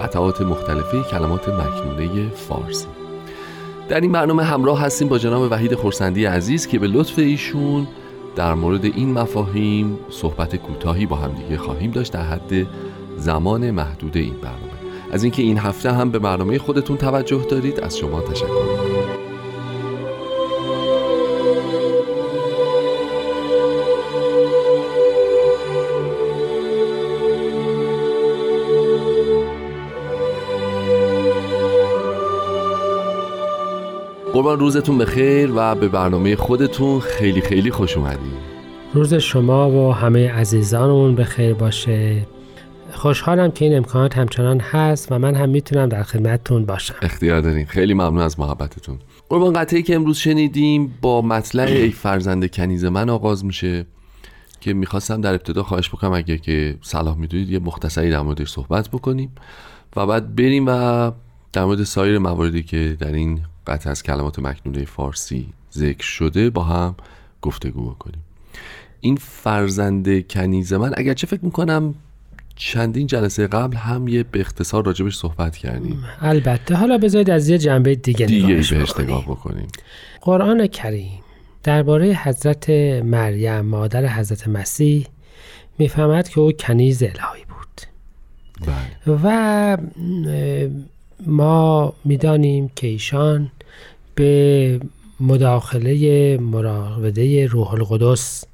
قطعات 0.00 0.40
مختلفه 0.40 1.02
کلمات 1.10 1.48
مکنونه 1.48 2.28
فارسی. 2.28 2.86
در 3.88 4.00
این 4.00 4.12
برنامه 4.12 4.44
همراه 4.44 4.80
هستیم 4.80 5.08
با 5.08 5.18
جناب 5.18 5.52
وحید 5.52 5.74
خورسندی 5.74 6.24
عزیز 6.24 6.66
که 6.66 6.78
به 6.78 6.86
لطف 6.86 7.18
ایشون 7.18 7.86
در 8.36 8.54
مورد 8.54 8.84
این 8.84 9.12
مفاهیم 9.12 9.98
صحبت 10.08 10.56
کوتاهی 10.56 11.06
با 11.06 11.16
همدیگه 11.16 11.56
خواهیم 11.56 11.90
داشت 11.90 12.12
در 12.12 12.22
حد 12.22 12.66
زمان 13.16 13.70
محدود 13.70 14.16
این 14.16 14.34
برنامه. 14.34 14.79
از 15.12 15.22
اینکه 15.22 15.42
این 15.42 15.58
هفته 15.58 15.92
هم 15.92 16.10
به 16.10 16.18
برنامه 16.18 16.58
خودتون 16.58 16.96
توجه 16.96 17.46
دارید 17.50 17.80
از 17.80 17.98
شما 17.98 18.20
تشکر. 18.20 19.00
قربان 34.32 34.58
روزتون 34.58 34.98
بخیر 34.98 35.52
و 35.56 35.74
به 35.74 35.88
برنامه 35.88 36.36
خودتون 36.36 37.00
خیلی 37.00 37.40
خیلی 37.40 37.70
خوش 37.70 37.96
اومدید 37.96 38.50
روز 38.94 39.14
شما 39.14 39.70
و 39.70 39.94
همه 39.94 40.32
عزیزانمون 40.32 41.14
به 41.14 41.24
خیر 41.24 41.54
باشه. 41.54 42.26
خوشحالم 42.92 43.50
که 43.50 43.64
این 43.64 43.76
امکانات 43.76 44.18
همچنان 44.18 44.60
هست 44.60 45.12
و 45.12 45.18
من 45.18 45.34
هم 45.34 45.48
می‌تونم 45.48 45.88
در 45.88 46.02
خدمتتون 46.02 46.64
باشم. 46.64 46.94
اختیار 47.02 47.40
داریم. 47.40 47.66
خیلی 47.66 47.94
ممنون 47.94 48.18
از 48.18 48.40
محبتتون. 48.40 48.98
قربان 49.28 49.52
قطعی 49.52 49.82
که 49.82 49.94
امروز 49.94 50.16
شنیدیم 50.16 50.98
با 51.00 51.22
مطلع 51.22 51.62
ای 51.62 51.90
فرزند 51.90 52.50
کنیز 52.50 52.84
من 52.84 53.10
آغاز 53.10 53.44
میشه 53.44 53.86
که 54.60 54.72
می‌خواستم 54.72 55.20
در 55.20 55.30
ابتدا 55.30 55.62
خواهش 55.62 55.88
بکنم 55.88 56.12
اگه 56.12 56.38
که 56.38 56.76
صلاح 56.82 57.16
می‌دونید 57.16 57.50
یه 57.50 57.58
مختصری 57.58 58.10
در 58.10 58.20
موردش 58.20 58.50
صحبت 58.50 58.88
بکنیم 58.88 59.32
و 59.96 60.06
بعد 60.06 60.36
بریم 60.36 60.64
و 60.66 61.10
در 61.52 61.64
مورد 61.64 61.84
سایر 61.84 62.18
مواردی 62.18 62.62
که 62.62 62.96
در 63.00 63.12
این 63.12 63.40
قطع 63.66 63.90
از 63.90 64.02
کلمات 64.02 64.38
مکنونه 64.38 64.84
فارسی 64.84 65.48
ذکر 65.72 66.04
شده 66.04 66.50
با 66.50 66.62
هم 66.62 66.94
گفتگو 67.42 67.90
بکنیم. 67.90 68.24
این 69.00 69.16
فرزند 69.16 70.26
کنیز 70.26 70.72
من 70.72 70.92
اگرچه 70.96 71.26
فکر 71.26 71.44
می‌کنم 71.44 71.94
چندین 72.60 73.06
جلسه 73.06 73.46
قبل 73.46 73.76
هم 73.76 74.08
یه 74.08 74.22
به 74.22 74.40
اختصار 74.40 74.86
راجبش 74.86 75.16
صحبت 75.16 75.56
کردیم. 75.56 76.04
البته. 76.20 76.74
حالا 76.74 76.98
بذارید 76.98 77.30
از 77.30 77.48
یه 77.48 77.58
جنبه 77.58 77.94
دیگه, 77.94 78.26
دیگه 78.26 78.46
نگاهش 78.46 78.72
بهش 78.72 78.90
بکنیم. 78.90 79.08
نگاه 79.08 79.24
بکنیم. 79.24 79.68
قرآن 80.20 80.66
کریم 80.66 81.20
درباره 81.62 82.06
حضرت 82.06 82.70
مریم 83.04 83.60
مادر 83.60 84.06
حضرت 84.06 84.48
مسیح 84.48 85.06
می‌فهمد 85.78 86.28
که 86.28 86.40
او 86.40 86.52
کنیز 86.52 87.02
الهی 87.02 87.44
بود. 87.48 87.80
بله. 88.66 89.18
و 89.24 89.76
ما 91.26 91.92
می‌دانیم 92.04 92.70
که 92.76 92.86
ایشان 92.86 93.50
به 94.14 94.80
مداخله 95.20 96.38
مراوده 96.38 97.46
روح 97.46 97.74
القدس 97.74 98.44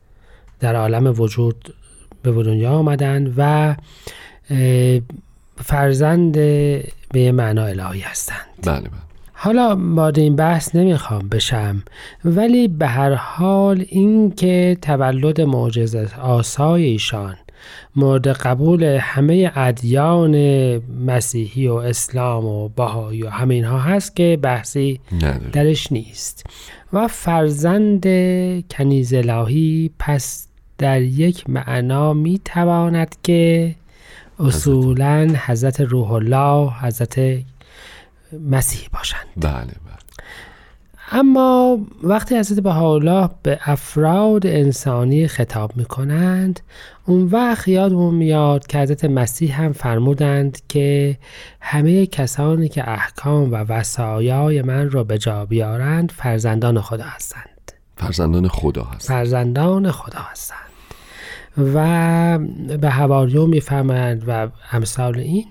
در 0.61 0.77
عالم 0.77 1.21
وجود 1.21 1.75
به 2.33 2.43
دنیا 2.43 2.71
آمدند 2.71 3.35
و 3.37 3.75
فرزند 5.57 6.33
به 6.33 7.21
یه 7.21 7.33
معنا 7.33 7.65
الهی 7.65 8.01
هستند. 8.01 8.47
بله 8.63 8.81
بله. 8.81 8.91
حالا 9.33 9.77
وارد 9.81 10.19
این 10.19 10.37
بحث 10.37 10.75
نمی‌خوام 10.75 11.29
بشم 11.29 11.83
ولی 12.25 12.69
به 12.69 12.87
هر 12.87 13.15
حال 13.15 13.85
این 13.89 14.31
که 14.31 14.77
تولد 14.83 15.41
معجزه 15.41 16.09
آسای 16.21 16.85
ایشان 16.85 17.37
مورد 17.97 18.29
قبول 18.29 18.85
همه 18.85 19.53
ادیان 19.55 20.37
مسیحی 21.07 21.69
و 21.69 21.75
اسلام 21.75 22.45
و 22.45 22.69
بهایی 22.69 23.23
و 23.23 23.29
همه 23.29 23.55
اینها 23.55 23.79
هست 23.79 24.17
که 24.17 24.39
بحثی 24.43 25.01
نداره 25.13 25.51
درش 25.53 25.93
نیست. 25.93 26.47
و 26.93 27.09
فرزند 27.09 28.03
کنیز 28.71 29.15
الهی 29.15 29.91
پس 29.99 30.49
در 30.79 31.03
یک 31.03 31.51
معنا 31.51 32.13
می 32.13 32.41
تواند 32.45 33.17
که 33.23 33.75
اصولا 34.39 35.35
حضرت 35.47 35.81
روح 35.81 36.13
الله 36.13 36.73
حضرت 36.81 37.19
مسیح 38.33 38.89
باشند. 38.93 39.27
بله 39.37 39.53
بله. 39.55 39.97
اما 41.13 41.79
وقتی 42.03 42.37
حضرت 42.39 42.61
بهاءالله 42.61 43.31
به 43.43 43.59
افراد 43.65 44.47
انسانی 44.47 45.29
خطاب 45.29 45.77
می 45.77 45.85
کنند 45.85 46.61
اون 47.07 47.25
وقت 47.25 47.69
یادمون 47.69 48.15
میاد 48.15 48.67
که 48.67 48.79
حضرت 48.79 49.05
مسیح 49.05 49.63
هم 49.63 49.73
فرمودند 49.73 50.59
که 50.69 51.19
همه 51.61 52.07
کسانی 52.07 52.69
که 52.69 52.91
احکام 52.91 53.53
و 53.53 53.57
وصایای 53.57 54.63
من 54.63 54.91
را 54.91 55.05
به 55.05 55.19
جا 55.19 55.47
بیارند 55.47 56.13
فرزندان 56.17 56.81
خدا 56.81 57.05
هستند. 57.05 57.73
فرزندان 57.97 58.49
خدا 58.49 58.85
هست 58.85 59.09
فرزندان 59.09 59.91
خدا 59.91 60.21
هستند. 60.21 60.66
و 61.59 62.39
به 62.81 62.91
حواریون 62.91 63.51
می‌فهمند 63.51 64.25
و 64.27 64.49
امثال 64.73 65.19
این. 65.19 65.45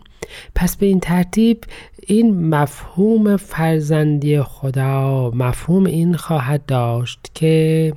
پس 0.56 0.76
به 0.76 0.86
این 0.86 1.00
ترتیب 1.00 1.64
این 2.08 2.50
مفهوم 2.50 3.38
فرزندی 3.38 4.42
خدا 4.42 5.32
مفهوم 5.36 5.86
این 5.86 6.16
خواهد 6.16 6.66
داشت 6.66 7.20
که 7.34 7.94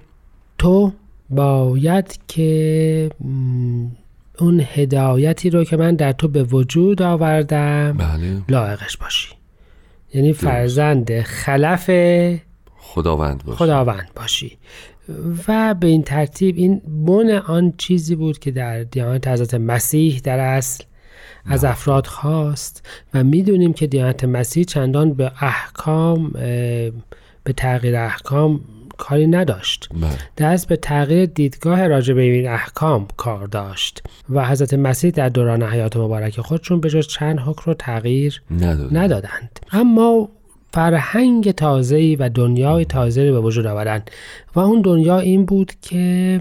تو 0.59 0.93
باید 1.31 2.19
که 2.29 3.11
اون 4.39 4.65
هدایتی 4.75 5.51
رو 5.51 5.65
که 5.65 5.77
من 5.77 5.95
در 5.97 6.13
تو 6.13 6.29
به 6.29 6.43
وجود 6.43 7.03
آوردم 7.03 7.93
بله. 7.93 8.43
لایقش 8.49 8.97
باشی. 8.97 9.29
یعنی 10.15 10.33
فرزند 10.33 11.21
خلف 11.21 11.91
خداوند 12.77 13.45
باشه 13.45 13.59
خداوند 13.59 14.11
باشی. 14.17 14.59
و 15.49 15.75
به 15.75 15.87
این 15.87 16.03
ترتیب 16.03 16.57
این 16.57 16.83
بن 17.07 17.31
آن 17.31 17.73
چیزی 17.79 18.15
بود 18.15 18.39
که 18.39 18.51
در 18.51 18.83
دیانت 18.83 19.29
حضرت 19.29 19.55
مسیح 19.55 20.21
در 20.25 20.39
اصل 20.39 20.85
از 21.47 21.65
افراد 21.65 22.07
خواست 22.07 22.87
و 23.15 23.25
می‌دونیم 23.25 23.73
که 23.73 23.87
دیانت 23.87 24.25
مسیح 24.25 24.65
چندان 24.65 25.15
به 25.15 25.33
احکام 25.41 26.31
به 27.45 27.53
تغییر 27.57 27.97
احکام 27.97 28.61
کاری 28.99 29.27
نداشت. 29.27 29.89
بله. 29.93 30.11
دست 30.39 30.69
به 30.69 30.77
تغییر 30.77 31.27
دیدگاه 31.27 31.87
راجع 31.87 32.15
به 32.15 32.23
این 32.23 32.49
احکام 32.49 33.09
کار 33.17 33.47
داشت 33.47 34.03
و 34.31 34.47
حضرت 34.49 34.75
مسیح 34.75 35.11
در 35.11 35.29
دوران 35.29 35.63
حیات 35.63 35.97
مبارک 35.97 36.41
خودشون 36.41 36.81
به 36.81 36.91
جز 36.91 37.07
چند 37.07 37.39
حکم 37.39 37.63
رو 37.67 37.75
تغییر 37.75 38.43
نداره 38.51 38.95
ندادند. 38.95 39.61
اما 39.73 40.29
فرهنگ 40.73 41.51
تازه‌ای 41.51 42.17
و 42.17 42.29
دنیای 42.29 42.85
تازه‌ای 42.85 43.31
به 43.31 43.41
وجود 43.41 43.67
آورند 43.67 44.11
و 44.55 44.61
اون 44.61 44.81
دنیا 44.81 45.19
این 45.19 45.45
بود 45.45 45.73
که 45.83 46.41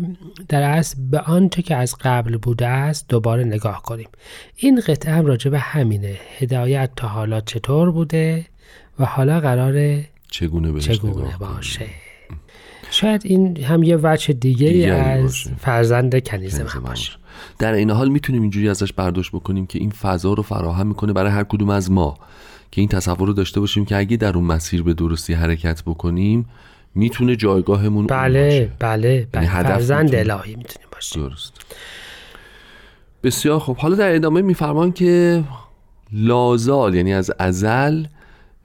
در 0.49 0.61
اصل 0.61 0.97
به 1.11 1.19
آنچه 1.19 1.61
که 1.61 1.75
از 1.75 1.95
قبل 2.01 2.37
بوده 2.37 2.67
است 2.67 3.05
دوباره 3.09 3.43
نگاه 3.43 3.81
کنیم 3.81 4.07
این 4.55 4.79
قطعه 4.87 5.13
هم 5.13 5.25
راجع 5.25 5.51
به 5.51 5.59
همینه 5.59 6.15
هدایت 6.37 6.89
تا 6.95 7.07
حالا 7.07 7.41
چطور 7.41 7.91
بوده 7.91 8.45
و 8.99 9.05
حالا 9.05 9.39
قراره 9.39 10.05
چگونه 10.31 10.71
بهش 10.71 10.87
چگونه؟ 10.87 11.37
باشه 11.39 11.85
شاید 12.91 13.21
این 13.25 13.63
هم 13.63 13.83
یه 13.83 13.97
وجه 14.03 14.33
دیگه 14.33 14.67
دیگری 14.67 14.85
از 14.85 15.23
باشه. 15.23 15.51
فرزند 15.59 16.23
کنیز 16.23 16.61
من 16.61 16.81
باشه. 16.83 17.11
در 17.59 17.73
این 17.73 17.89
حال 17.89 18.09
می‌تونیم 18.09 18.41
اینجوری 18.41 18.69
ازش 18.69 18.93
برداشت 18.93 19.31
بکنیم 19.31 19.65
که 19.65 19.79
این 19.79 19.89
فضا 19.89 20.33
رو 20.33 20.43
فراهم 20.43 20.87
می‌کنه 20.87 21.13
برای 21.13 21.31
هر 21.31 21.43
کدوم 21.43 21.69
از 21.69 21.91
ما 21.91 22.17
که 22.71 22.81
این 22.81 22.89
تصور 22.89 23.27
رو 23.27 23.33
داشته 23.33 23.59
باشیم 23.59 23.85
که 23.85 23.97
اگه 23.97 24.17
در 24.17 24.35
اون 24.35 24.43
مسیر 24.43 24.83
به 24.83 24.93
درستی 24.93 25.33
حرکت 25.33 25.83
بکنیم 25.83 26.45
می‌تونه 26.95 27.35
جایگاهمون 27.35 28.07
بله 28.07 28.43
باشه. 28.43 28.71
بله 28.79 29.27
بله. 29.31 29.43
یعنی 29.43 29.55
هدف 29.55 29.69
فرزند 29.69 30.15
الهی 30.15 30.55
می‌تونیم 30.55 30.87
باشیم. 30.91 31.27
درست. 31.27 31.53
بسیار 33.23 33.59
خوب. 33.59 33.77
حالا 33.77 33.95
در 33.95 34.15
ادامه 34.15 34.41
میفرمان 34.41 34.91
که 34.91 35.43
لازال 36.13 36.95
یعنی 36.95 37.13
از 37.13 37.31
ازل 37.39 38.05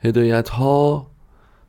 هدایت 0.04 0.48
ها 0.48 1.06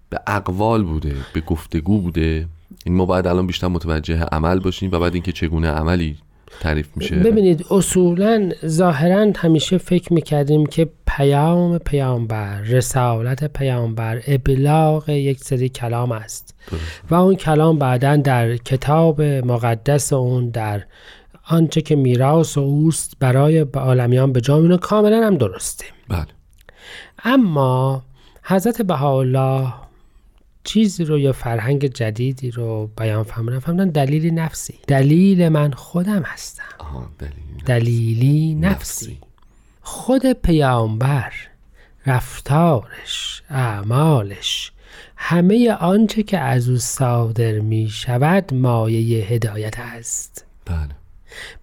به 0.09 0.19
اقوال 0.27 0.83
بوده 0.83 1.15
به 1.33 1.41
گفتگو 1.41 2.01
بوده. 2.01 2.47
این 2.85 2.95
ما 2.95 3.05
باید 3.05 3.27
الان 3.27 3.47
بیشتر 3.47 3.67
متوجه 3.67 4.23
عمل 4.23 4.59
باشیم 4.59 4.91
و 4.91 4.99
بعد 4.99 5.13
اینکه 5.13 5.31
چگونه 5.31 5.67
عملی 5.69 6.17
تعریف 6.59 6.87
میشه. 6.95 7.15
ببینید 7.15 7.65
اصولا 7.71 8.49
ظاهرا 8.65 9.31
همیشه 9.35 9.77
فکر 9.77 10.13
می‌کردیم 10.13 10.65
که 10.65 10.89
پیام 11.17 11.77
پیامبر 11.77 12.61
رسالت 12.61 13.43
پیامبر 13.43 14.21
ابلاغ 14.27 15.09
یک 15.09 15.39
سری 15.39 15.69
کلام 15.69 16.11
است. 16.11 16.55
و 17.09 17.15
اون 17.15 17.35
کلام 17.35 17.79
بعدا 17.79 18.15
در 18.15 18.57
کتاب 18.57 19.21
مقدس 19.21 20.13
اون 20.13 20.49
در 20.49 20.83
آنچه 21.47 21.81
که 21.81 21.95
میراث 21.95 22.57
و 22.57 22.61
اوست 22.61 23.13
برای 23.19 23.63
به 23.63 23.79
عالمیان 23.79 24.33
به 24.33 24.41
جا 24.41 24.59
میونه 24.59 24.77
کاملا 24.77 25.27
هم 25.27 25.37
درسته. 25.37 25.85
بله. 26.09 26.27
اما 27.23 28.03
حضرت 28.43 28.81
بهاءالله 28.81 29.73
چیزی 30.63 31.05
رو 31.05 31.19
یا 31.19 31.31
فرهنگ 31.31 31.85
جدیدی 31.85 32.51
رو 32.51 32.89
بیان 32.97 33.23
فرمودن 33.23 33.59
فرمودن 33.59 33.89
دلیلی 33.89 34.31
نفسی. 34.31 34.79
دلیل 34.87 35.49
من 35.49 35.71
خودم 35.71 36.21
هستم. 36.21 36.63
آها 36.79 37.09
دلیل 37.19 37.33
دلیلی 37.65 38.55
نفسی. 38.55 39.19
خود 39.83 40.33
پیامبر 40.33 41.33
رفتارش 42.05 43.43
اعمالش 43.49 44.71
همه 45.15 45.71
آنچه 45.71 46.23
که 46.23 46.39
از 46.39 46.69
او 46.69 46.77
صادر 46.77 47.59
می 47.59 47.89
شود 47.89 48.53
مایه 48.53 49.25
هدایت 49.25 49.79
است. 49.79 50.45
بله. 50.65 50.89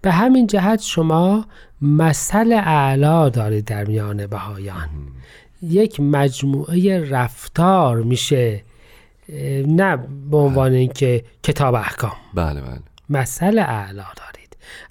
به 0.01 0.11
همین 0.11 0.47
جهت 0.47 0.81
شما 0.81 1.45
مثل 1.81 2.53
اعلا 2.53 3.29
دارید 3.29 3.65
در 3.65 3.85
میان 3.85 4.27
بهایان. 4.27 4.89
یک 5.61 5.99
مجموعه 5.99 7.09
رفتار 7.09 8.01
میشه 8.01 8.63
نه 9.67 9.97
به 10.31 10.37
عنوان 10.37 10.71
اینکه 10.73 11.23
کتاب 11.43 11.75
احکام. 11.75 12.15
بله 12.33 12.61
بله. 12.61 12.79
مثل 13.09 13.59
اعلا 13.59 14.05
دارید. 14.15 14.40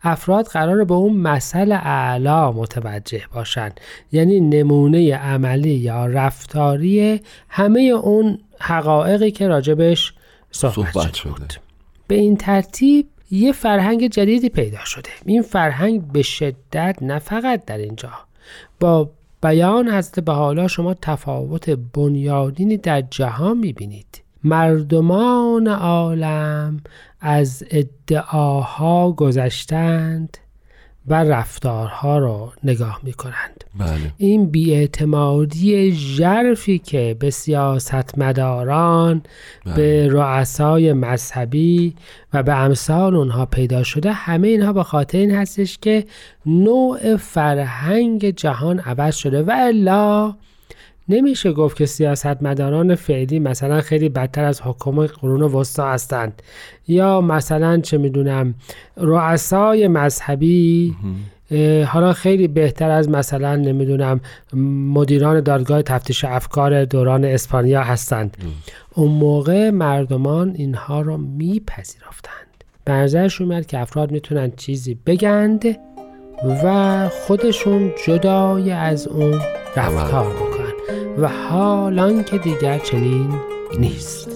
افراد 0.02 0.46
قرار 0.46 0.84
به 0.84 0.94
اون 0.94 1.16
مثل 1.16 1.72
اعلا 1.72 2.52
متوجه 2.52 3.22
باشند 3.34 3.80
یعنی 4.12 4.40
نمونه 4.40 5.16
عملی 5.16 5.74
یا 5.74 6.06
رفتاری 6.06 7.20
همه 7.48 7.80
اون 7.80 8.38
حقایقی 8.60 9.30
که 9.30 9.48
راجبش 9.48 10.14
صحبت, 10.50 10.74
صحبت 10.74 11.14
شده. 11.14 11.32
بود. 11.32 11.54
به 12.08 12.14
این 12.14 12.36
ترتیب 12.36 13.06
یه 13.30 13.52
فرهنگ 13.52 14.06
جدیدی 14.06 14.48
پیدا 14.48 14.84
شده. 14.84 15.10
این 15.26 15.42
فرهنگ 15.42 16.12
به 16.12 16.22
شدت 16.22 16.96
نه 17.02 17.18
فقط 17.18 17.64
در 17.64 17.78
اینجا. 17.78 18.10
با 18.80 19.10
بیان 19.42 19.88
حضرت 19.88 20.20
بحالا 20.20 20.68
شما 20.68 20.94
تفاوت 20.94 21.70
بنیادینی 21.70 22.76
در 22.76 23.00
جهان 23.00 23.58
می‌بینید. 23.58 24.22
مردمان 24.44 25.68
عالم 25.68 26.80
از 27.20 27.64
ادعاها 27.70 29.12
گذشتند 29.12 30.38
و 31.06 31.24
رفتارها 31.24 32.18
رو 32.18 32.52
نگاه 32.64 33.00
می‌کنند. 33.02 33.64
بله. 33.78 34.12
این 34.18 34.46
بیاعتمادی 34.46 35.92
ژرفی 35.92 36.78
که 36.78 37.16
به 37.18 37.30
سیاستمداران 37.30 39.22
به 39.76 40.08
رؤسای 40.08 40.92
مذهبی 40.92 41.94
و 42.32 42.42
به 42.42 42.54
امثال 42.54 43.16
اونها 43.16 43.46
پیدا 43.46 43.82
شده 43.82 44.12
همه 44.12 44.48
اینها 44.48 44.72
به 44.72 44.82
خاطر 44.82 45.18
این 45.18 45.30
هستش 45.30 45.78
که 45.78 46.04
نوع 46.46 47.16
فرهنگ 47.16 48.30
جهان 48.30 48.78
عوض 48.78 49.16
شده. 49.16 49.42
و 49.42 49.50
الا 49.56 50.34
نمیشه 51.10 51.52
گفت 51.52 51.76
که 51.76 51.86
سیاستمداران 51.86 52.94
فعلی 52.94 53.38
مثلا 53.38 53.80
خیلی 53.80 54.08
بدتر 54.08 54.44
از 54.44 54.60
حکومت 54.62 55.10
قرون 55.20 55.42
وسطا 55.42 55.88
هستند. 55.88 56.42
یا 56.88 57.20
مثلا 57.20 57.80
چه 57.80 57.98
می‌دونم 57.98 58.54
رؤسای 58.96 59.88
مذهبی 59.88 60.94
حالا 61.86 62.12
خیلی 62.12 62.48
بهتر 62.48 62.90
از 62.90 63.08
مثلا 63.08 63.56
نمی‌دونم 63.56 64.20
مدیران 64.94 65.40
دادگاه 65.40 65.82
تفتیش 65.82 66.24
افکار 66.24 66.84
دوران 66.84 67.24
اسپانیا 67.24 67.82
هستند. 67.82 68.36
اون 68.94 69.10
موقع 69.10 69.70
مردمان 69.70 70.54
اینها 70.54 71.00
رو 71.00 71.16
میپذیرفتند. 71.16 72.64
به 72.84 72.92
نظرشون 72.92 73.52
اومد 73.52 73.66
که 73.66 73.78
افراد 73.78 74.10
می‌تونن 74.10 74.52
چیزی 74.56 74.98
بگند 75.06 75.64
و 76.64 77.08
خودشون 77.08 77.92
جدای 78.06 78.70
از 78.70 79.08
اون 79.08 79.40
رفتار 79.76 80.26
بکنن. 80.26 80.59
و 81.20 81.28
حالان 81.28 82.24
که 82.24 82.38
دیگر 82.38 82.78
چنین 82.78 83.34
نیست. 83.78 84.30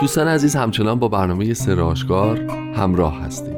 دوستان 0.00 0.28
عزیز 0.28 0.56
همچنان 0.56 0.98
با 0.98 1.08
برنامه 1.08 1.54
سر 1.54 1.80
آشکار 1.80 2.38
همراه 2.76 3.20
هستید 3.20 3.57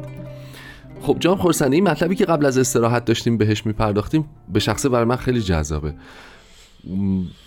خب 1.11 1.16
جان 1.20 1.37
خورسنی 1.37 1.75
این 1.75 1.88
مطلبی 1.88 2.14
که 2.14 2.25
قبل 2.25 2.46
از 2.46 2.59
استراحت 2.59 3.05
داشتیم 3.05 3.38
بهش 3.38 3.66
میپرداختیم 3.66 4.25
به 4.53 4.61
شخصه 4.61 4.88
برای 4.88 5.05
من 5.05 5.16
خیلی 5.16 5.42
جذابه. 5.42 5.94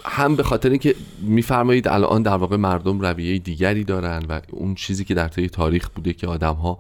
هم 0.06 0.36
به 0.36 0.44
خاطر 0.44 0.70
اینکه 0.70 0.96
میفرمایید 1.22 1.88
الان 1.88 2.22
در 2.22 2.36
واقع 2.36 2.56
مردم 2.56 3.00
رویه 3.00 3.40
دیگری 3.40 3.84
دارن 3.84 4.24
و 4.30 4.42
اون 4.52 4.76
چیزی 4.76 5.06
که 5.06 5.14
در 5.14 5.28
طی 5.28 5.50
تاریخ 5.50 5.90
بوده 5.90 6.14
که 6.14 6.28
آدم 6.28 6.54
ها 6.54 6.80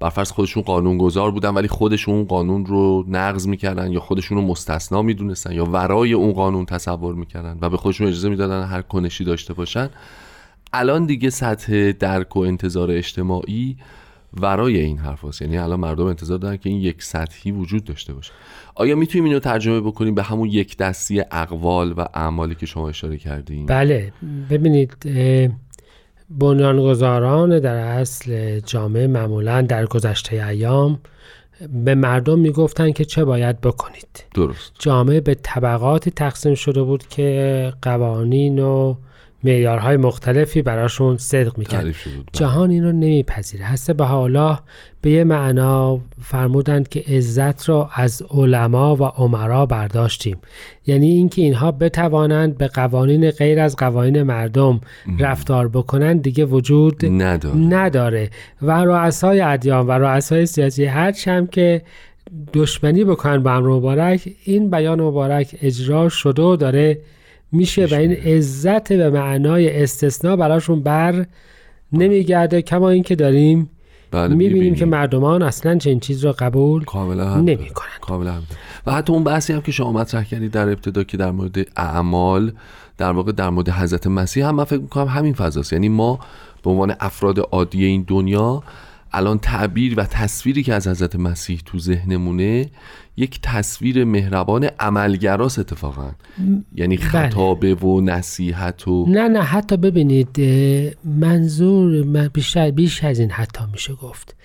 برفرض 0.00 0.30
خودشون 0.30 0.62
قانون 0.62 0.98
گذار 0.98 1.30
بودن 1.30 1.50
ولی 1.50 1.68
خودشون 1.68 2.14
اون 2.14 2.24
قانون 2.24 2.66
رو 2.66 3.04
نقض 3.08 3.46
می‌کردن 3.46 3.92
یا 3.92 4.00
خودشون 4.00 4.38
رو 4.38 4.44
مستثنا 4.44 5.02
می‌دونستن 5.02 5.52
یا 5.52 5.64
ورای 5.64 6.12
اون 6.12 6.32
قانون 6.32 6.66
تصور 6.66 7.14
می‌کردن 7.14 7.58
و 7.60 7.70
به 7.70 7.76
خودشون 7.76 8.06
اجازه 8.06 8.28
می‌دادن 8.28 8.66
هر 8.66 8.82
کنشی 8.82 9.24
داشته 9.24 9.54
باشن 9.54 9.90
الان 10.72 11.06
دیگه 11.06 11.30
سطح 11.30 11.92
درک 11.92 12.36
و 12.36 12.40
انتظار 12.40 12.90
اجتماعی 12.90 13.76
ورای 14.40 14.78
این 14.78 14.98
حرف 14.98 15.24
هست. 15.24 15.42
یعنی 15.42 15.58
الان 15.58 15.80
مردم 15.80 16.04
انتظار 16.06 16.38
دارن 16.38 16.56
که 16.56 16.70
این 16.70 16.80
یک 16.80 17.02
سطحی 17.02 17.52
وجود 17.52 17.84
داشته 17.84 18.14
باشه. 18.14 18.32
آیا 18.74 18.96
می‌تونیم 18.96 19.24
اینو 19.24 19.38
ترجمه 19.38 19.80
بکنیم 19.80 20.14
به 20.14 20.22
همون 20.22 20.48
یک 20.48 20.76
دستی 20.76 21.24
اقوال 21.30 21.94
و 21.96 22.04
اعمالی 22.14 22.54
که 22.54 22.66
شما 22.66 22.88
اشاره 22.88 23.16
کردیم 23.16 23.66
بله. 23.66 24.12
ببینید 24.50 24.96
بنیانگذاران 26.30 27.58
در 27.58 27.76
اصل 27.76 28.60
جامعه 28.60 29.06
معمولا 29.06 29.62
در 29.62 29.86
گذشته 29.86 30.46
ایام 30.46 30.98
به 31.84 31.94
مردم 31.94 32.38
می‌گفتن 32.38 32.92
که 32.92 33.04
چه 33.04 33.24
باید 33.24 33.60
بکنید. 33.60 34.24
درست. 34.34 34.72
جامعه 34.78 35.20
به 35.20 35.34
طبقاتی 35.34 36.10
تقسیم 36.10 36.54
شده 36.54 36.82
بود 36.82 37.06
که 37.06 37.72
قوانین 37.82 38.58
و 38.58 38.94
معیارهای 39.44 39.96
مختلفی 39.96 40.62
براشون 40.62 41.16
صدق 41.16 41.58
می‌کرد. 41.58 41.82
بله. 41.82 41.94
جهان 42.32 42.70
این 42.70 42.84
رو 42.84 42.92
نمیپذیره. 42.92 43.64
هسته 43.64 43.92
به 43.92 44.04
حالا 44.04 44.58
به 45.02 45.10
یه 45.10 45.24
معنا 45.24 46.00
فرمودند 46.22 46.88
که 46.88 47.04
عزت 47.08 47.68
رو 47.68 47.88
از 47.94 48.22
علما 48.30 48.96
و 48.96 49.02
عمرا 49.02 49.66
برداشتیم. 49.66 50.36
یعنی 50.86 51.06
اینکه 51.06 51.42
اینها 51.42 51.72
بتوانند 51.72 52.58
به 52.58 52.68
قوانین 52.68 53.30
غیر 53.30 53.60
از 53.60 53.76
قوانین 53.76 54.22
مردم 54.22 54.80
رفتار 55.18 55.68
بکنند 55.68 56.22
دیگه 56.22 56.44
وجود 56.44 57.04
نداره. 57.04 57.56
نداره. 57.56 58.30
و 58.62 58.84
رؤسای 58.84 59.40
ادیان 59.40 59.86
و 59.86 59.90
رؤسای 59.90 60.46
سیاسی 60.46 60.84
هرچی 60.84 61.30
هم 61.30 61.46
که 61.46 61.82
دشمنی 62.54 63.04
بکنن 63.04 63.42
با 63.42 63.52
امر 63.52 63.68
مبارک 63.68 64.28
این 64.44 64.70
بیان 64.70 65.00
مبارک 65.00 65.56
اجرا 65.62 66.08
شده 66.08 66.42
و 66.42 66.56
داره 66.56 66.98
میشه 67.52 67.86
و 67.86 67.94
این 67.94 68.12
عزت 68.12 68.92
به 68.92 69.10
معنای 69.10 69.82
استثناء 69.82 70.36
براشون 70.36 70.82
بر 70.82 71.26
نمیگرده. 71.92 72.62
کما 72.62 72.90
اینکه 72.90 73.14
داریم 73.14 73.70
بله، 74.10 74.34
می‌بینیم. 74.34 74.74
که 74.74 74.84
مردمان 74.84 75.42
اصلا 75.42 75.78
چنین 75.78 76.00
چیز 76.00 76.24
رو 76.24 76.34
قبول 76.38 76.84
کاملا 76.84 77.30
هم 77.30 77.40
نمی 77.40 77.56
کنند 77.56 78.00
کاملا 78.00 78.42
و 78.86 78.92
حتی 78.92 79.12
اون 79.12 79.24
بحثی 79.24 79.52
هم 79.52 79.60
که 79.60 79.72
شما 79.72 79.92
مطرح 79.92 80.24
کردید 80.24 80.50
در 80.50 80.68
ابتدا 80.68 81.04
که 81.04 81.16
در 81.16 81.30
مورد 81.30 81.56
اعمال 81.76 82.52
در 82.98 83.12
واقع 83.12 83.32
در 83.32 83.50
مورد 83.50 83.68
حضرت 83.68 84.06
مسیح 84.06 84.46
هم 84.46 84.54
من 84.54 84.64
فکر 84.64 84.80
می‌کنم 84.80 85.06
همین 85.06 85.34
فضاست. 85.34 85.72
یعنی 85.72 85.88
ما 85.88 86.18
به 86.62 86.70
عنوان 86.70 86.94
افراد 87.00 87.38
عادی 87.38 87.84
این 87.84 88.04
دنیا 88.08 88.62
الان 89.12 89.38
تعبیر 89.38 89.94
و 90.00 90.04
تصویری 90.04 90.62
که 90.62 90.74
از 90.74 90.88
حضرت 90.88 91.16
مسیح 91.16 91.60
تو 91.66 91.78
ذهنمونه 91.78 92.66
یک 93.16 93.40
تصویر 93.42 94.04
مهربان 94.04 94.64
عملگراست 94.64 95.58
اتفاقا. 95.58 96.10
یعنی 96.74 96.96
بله. 96.96 97.06
خطابه 97.06 97.74
و 97.74 98.00
نصیحت 98.00 98.88
و 98.88 99.06
نه 99.08 99.28
نه 99.28 99.42
حتی 99.42 99.76
ببینید 99.76 100.40
منظور 101.04 102.04
من 102.04 102.28
بیشتر 102.28 102.70
بیش 102.70 103.04
از 103.04 103.18
این 103.18 103.30
حتی 103.30 103.64
میشه 103.72 103.94
گفت. 103.94 104.36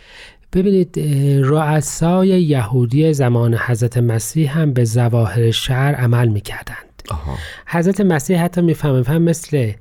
ببینید 0.53 0.99
رؤسای 1.43 2.27
یهودی 2.27 3.13
زمان 3.13 3.53
حضرت 3.53 3.97
مسیح 3.97 4.59
هم 4.59 4.73
به 4.73 4.85
ظواهر 4.85 5.51
شهر 5.51 5.95
عمل 5.95 6.27
می‌کردند. 6.27 6.92
آها. 7.11 7.37
حضرت 7.67 8.01
مسیح 8.01 8.43
حتی 8.43 8.61
می‌فهمه 8.61 9.17
مثل 9.17 9.71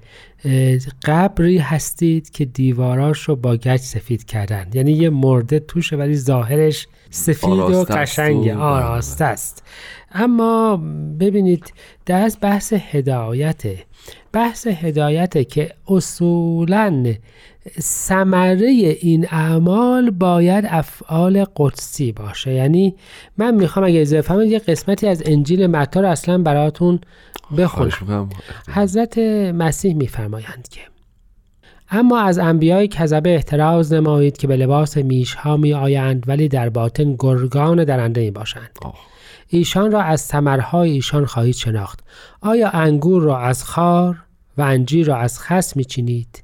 اه، 0.45 0.77
قبری 1.05 1.59
هستید 1.59 2.31
که 2.31 2.45
دیواراش 2.45 3.19
رو 3.23 3.37
با 3.37 3.57
گچ 3.57 3.81
سفید 3.81 4.25
کردن. 4.25 4.67
یعنی 4.75 4.93
یه 4.93 5.11
مرده 5.11 5.59
توشه 5.59 5.97
ولی 5.97 6.17
ظاهرش 6.17 6.87
سفید 7.11 7.49
و 7.51 7.63
است 7.63 7.91
قشنگه. 7.91 8.57
و- 8.57 8.61
آراسته 8.61 9.25
است. 9.25 9.63
اما 10.13 10.77
ببینید 11.21 11.73
در 12.07 12.31
بحث 12.41 12.73
هدایته 12.73 13.79
بحث 14.33 14.67
هدایته 14.67 15.45
که 15.45 15.71
اصولا 15.89 17.15
ثمره 17.81 18.66
این 19.01 19.27
اعمال 19.31 20.11
باید 20.11 20.64
افعال 20.68 21.44
قدسی 21.57 22.12
باشه. 22.12 22.53
یعنی 22.53 22.96
من 23.38 23.55
می‌خوام 23.55 23.87
اگه 23.87 24.01
اجازه 24.01 24.18
بفرمایید 24.18 24.53
یه 24.53 24.59
قسمتی 24.59 25.07
از 25.07 25.22
انجیل 25.27 25.66
متی 25.66 26.01
رو 26.01 26.09
اصلا 26.09 26.38
براتون 26.38 27.01
بخونم. 27.59 28.29
حضرت 28.75 29.18
مسیح 29.55 29.94
میفرمایند 29.94 30.68
که 30.70 30.81
اما 31.90 32.20
از 32.20 32.38
انبیای 32.38 32.88
کذبه 32.88 33.35
احتراز 33.35 33.92
نمایید 33.92 34.37
که 34.37 34.46
به 34.46 34.57
لباس 34.57 34.96
میشها 34.96 35.57
می 35.57 35.75
آیند 35.75 36.25
ولی 36.27 36.48
در 36.48 36.68
باطن 36.68 37.16
گرگان 37.18 37.85
درنده 37.85 38.20
می 38.20 38.31
باشند. 38.31 38.70
آه. 38.83 38.94
ایشان 39.48 39.92
را 39.92 40.03
از 40.03 40.20
ثمرهای 40.20 40.90
ایشان 40.90 41.25
خواهید 41.25 41.55
شناخت. 41.55 42.01
آیا 42.40 42.70
انگور 42.70 43.22
را 43.22 43.38
از 43.38 43.64
خار 43.64 44.16
و 44.59 44.62
انجیر 44.62 45.07
را 45.07 45.16
از 45.16 45.40
خس 45.40 45.77
می 45.77 45.85
چینید 45.85 46.42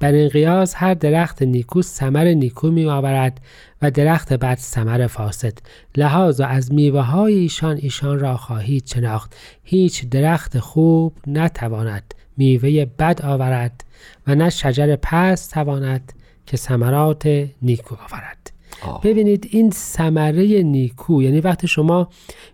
بر 0.00 0.12
این 0.12 0.28
قیاس 0.28 0.74
هر 0.76 0.94
درخت 0.94 1.42
نیکو 1.42 1.82
ثمر 1.82 2.24
نیکو 2.24 2.70
می 2.70 2.84
آورد 2.84 3.40
و 3.82 3.90
درخت 3.90 4.32
بد 4.32 4.58
ثمر 4.58 5.06
فاسد. 5.06 5.58
لحاظا 5.96 6.46
از 6.46 6.72
میوه 6.72 7.00
های 7.00 7.34
ایشان 7.34 7.76
ایشان 7.76 8.18
را 8.18 8.36
خواهید 8.36 8.86
شناخت. 8.86 9.36
هیچ 9.64 10.08
درخت 10.08 10.58
خوب 10.58 11.14
نتواند 11.26 12.14
میوه 12.36 12.84
بد 12.84 13.22
آورد 13.22 13.84
و 14.26 14.34
نه 14.34 14.50
شجر 14.50 14.96
پست 14.96 15.54
تواند 15.54 16.12
که 16.46 16.56
ثمرات 16.56 17.48
نیکو 17.62 17.94
آورد. 17.94 18.41
آه. 18.86 19.00
ببینید 19.04 19.48
این 19.50 19.70
ثمره 19.70 20.62
نیکو 20.62 21.22
یعنی 21.22 21.40
وقتی 21.40 21.68
شما 21.68 22.08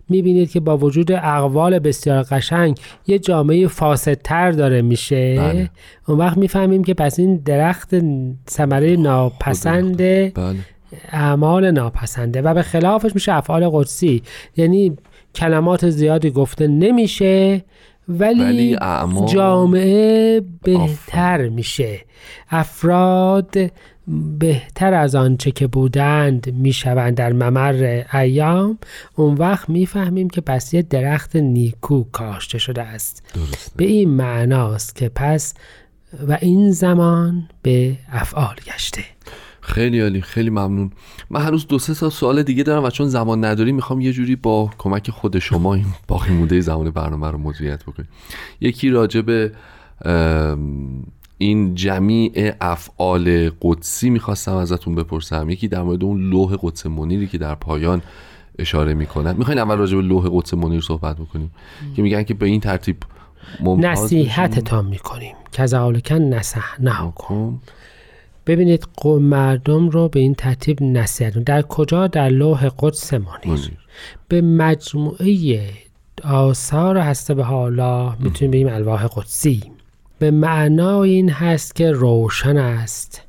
می‌بینید 0.09 0.51
که 0.51 0.59
با 0.59 0.77
وجود 0.77 1.11
اقوال 1.11 1.79
بسیار 1.79 2.23
قشنگ 2.23 2.77
یه 3.07 3.19
جامعه 3.19 3.67
فاسدتر 3.67 4.51
داره 4.51 4.81
میشه 4.81 5.35
بله. 5.37 5.69
اون 6.07 6.17
وقت 6.17 6.37
می‌فهمیم 6.37 6.83
که 6.83 6.93
پس 6.93 7.19
این 7.19 7.37
درخت 7.37 7.95
ثمره 8.49 8.95
ناپسنده 8.95 10.31
بله 10.35 10.55
اعمال 11.11 11.71
ناپسنده 11.71 12.41
و 12.41 12.53
به 12.53 12.61
خلافش 12.61 13.11
میشه 13.15 13.33
افعال 13.33 13.69
قدسی 13.69 14.23
یعنی 14.57 14.97
کلمات 15.35 15.89
زیادی 15.89 16.29
گفته 16.31 16.67
نمیشه 16.67 17.63
ولی, 18.09 18.43
ولی 18.43 18.75
اعمال- 18.75 19.27
جامعه 19.27 20.41
بهتر 20.63 21.49
میشه. 21.49 21.99
افراد 22.49 23.55
بهتر 24.39 24.93
از 24.93 25.15
آنچه 25.15 25.51
که 25.51 25.67
بودند 25.67 26.53
می‌شوند 26.53 27.15
در 27.15 27.33
ممر 27.33 28.03
ایام. 28.13 28.77
اون 29.15 29.35
وقت 29.35 29.69
می‌فهمیم 29.69 30.29
که 30.29 30.41
پس 30.41 30.73
یه 30.73 30.81
درخت 30.81 31.35
نیکو 31.35 32.03
کاشته 32.03 32.57
شده 32.57 32.81
است. 32.81 33.23
درسته. 33.33 33.71
به 33.75 33.85
این 33.85 34.09
معناست 34.09 34.95
که 34.95 35.09
پس 35.09 35.53
و 36.27 36.37
این 36.41 36.71
زمان 36.71 37.49
به 37.61 37.97
افعال 38.11 38.55
گشته. 38.73 39.03
خیلی 39.69 40.01
عالی 40.01 40.21
خیلی 40.21 40.49
ممنون. 40.49 40.91
من 41.29 41.41
هنوز 41.41 41.67
دو 41.67 41.79
سه 41.79 41.93
تا 41.93 42.09
سوال 42.09 42.43
دیگه 42.43 42.63
دارم 42.63 42.83
و 42.83 42.89
چون 42.89 43.07
زمان 43.07 43.45
نداری 43.45 43.71
می‌خوام 43.71 44.01
یه 44.01 44.13
جوری 44.13 44.35
با 44.35 44.69
کمک 44.77 45.11
خود 45.11 45.39
شما 45.39 45.73
این 45.73 45.85
باقی 46.07 46.33
مونده 46.33 46.61
زمان 46.61 46.89
برنامه 46.89 47.27
رو 47.31 47.37
مدیریت 47.37 47.83
بکنیم 47.83 48.09
یکی 48.61 48.89
راجع 48.89 49.21
به 49.21 49.51
این 51.37 51.75
جمیع 51.75 52.53
افعال 52.61 53.51
قدسی 53.61 54.09
می‌خواستم 54.09 54.55
ازتون 54.55 54.95
بپرسم. 54.95 55.49
یکی 55.49 55.67
در 55.67 55.83
مورد 55.83 56.03
اون 56.03 56.29
لوح 56.29 56.57
قدس 56.61 56.85
منیری 56.85 57.27
که 57.27 57.37
در 57.37 57.55
پایان 57.55 58.01
اشاره 58.59 58.93
می‌کنن. 58.93 59.35
می‌خواین 59.35 59.59
اول 59.59 59.77
راجع 59.77 59.95
به 59.95 60.01
لوح 60.01 60.29
قدس 60.31 60.53
منیر 60.53 60.81
صحبت 60.81 61.17
بکنیم. 61.17 61.51
که 61.95 62.01
میگن 62.01 62.23
که 62.23 62.33
به 62.33 62.45
این 62.45 62.61
ترتیب 62.61 62.97
نصیحتتان 63.61 64.85
می‌کنیم. 64.85 65.35
کذالک 65.51 66.11
نصحناکم 66.11 67.51
بشیم. 67.51 67.61
ببینید 68.49 68.87
مردم 69.19 69.89
رو 69.89 70.09
به 70.09 70.19
این 70.19 70.35
ترتیب 70.35 70.83
نصیحت 70.83 71.37
در 71.37 71.61
کجا؟ 71.61 72.07
در 72.07 72.29
لوح 72.29 72.69
قدس 72.79 73.13
منیر 73.13 73.47
منیر. 73.47 73.77
به 74.27 74.41
مجموعه 74.41 75.59
آثار 76.23 76.97
هسته 76.97 77.33
به 77.33 77.43
حالا 77.43 78.15
می‌تونیم 78.19 78.51
بگیم 78.51 78.67
الواح 78.67 79.07
قدسی. 79.07 79.63
به 80.19 80.31
معنای 80.31 81.09
این 81.09 81.29
هست 81.29 81.75
که 81.75 81.91
روشن 81.91 82.57
است 82.57 83.21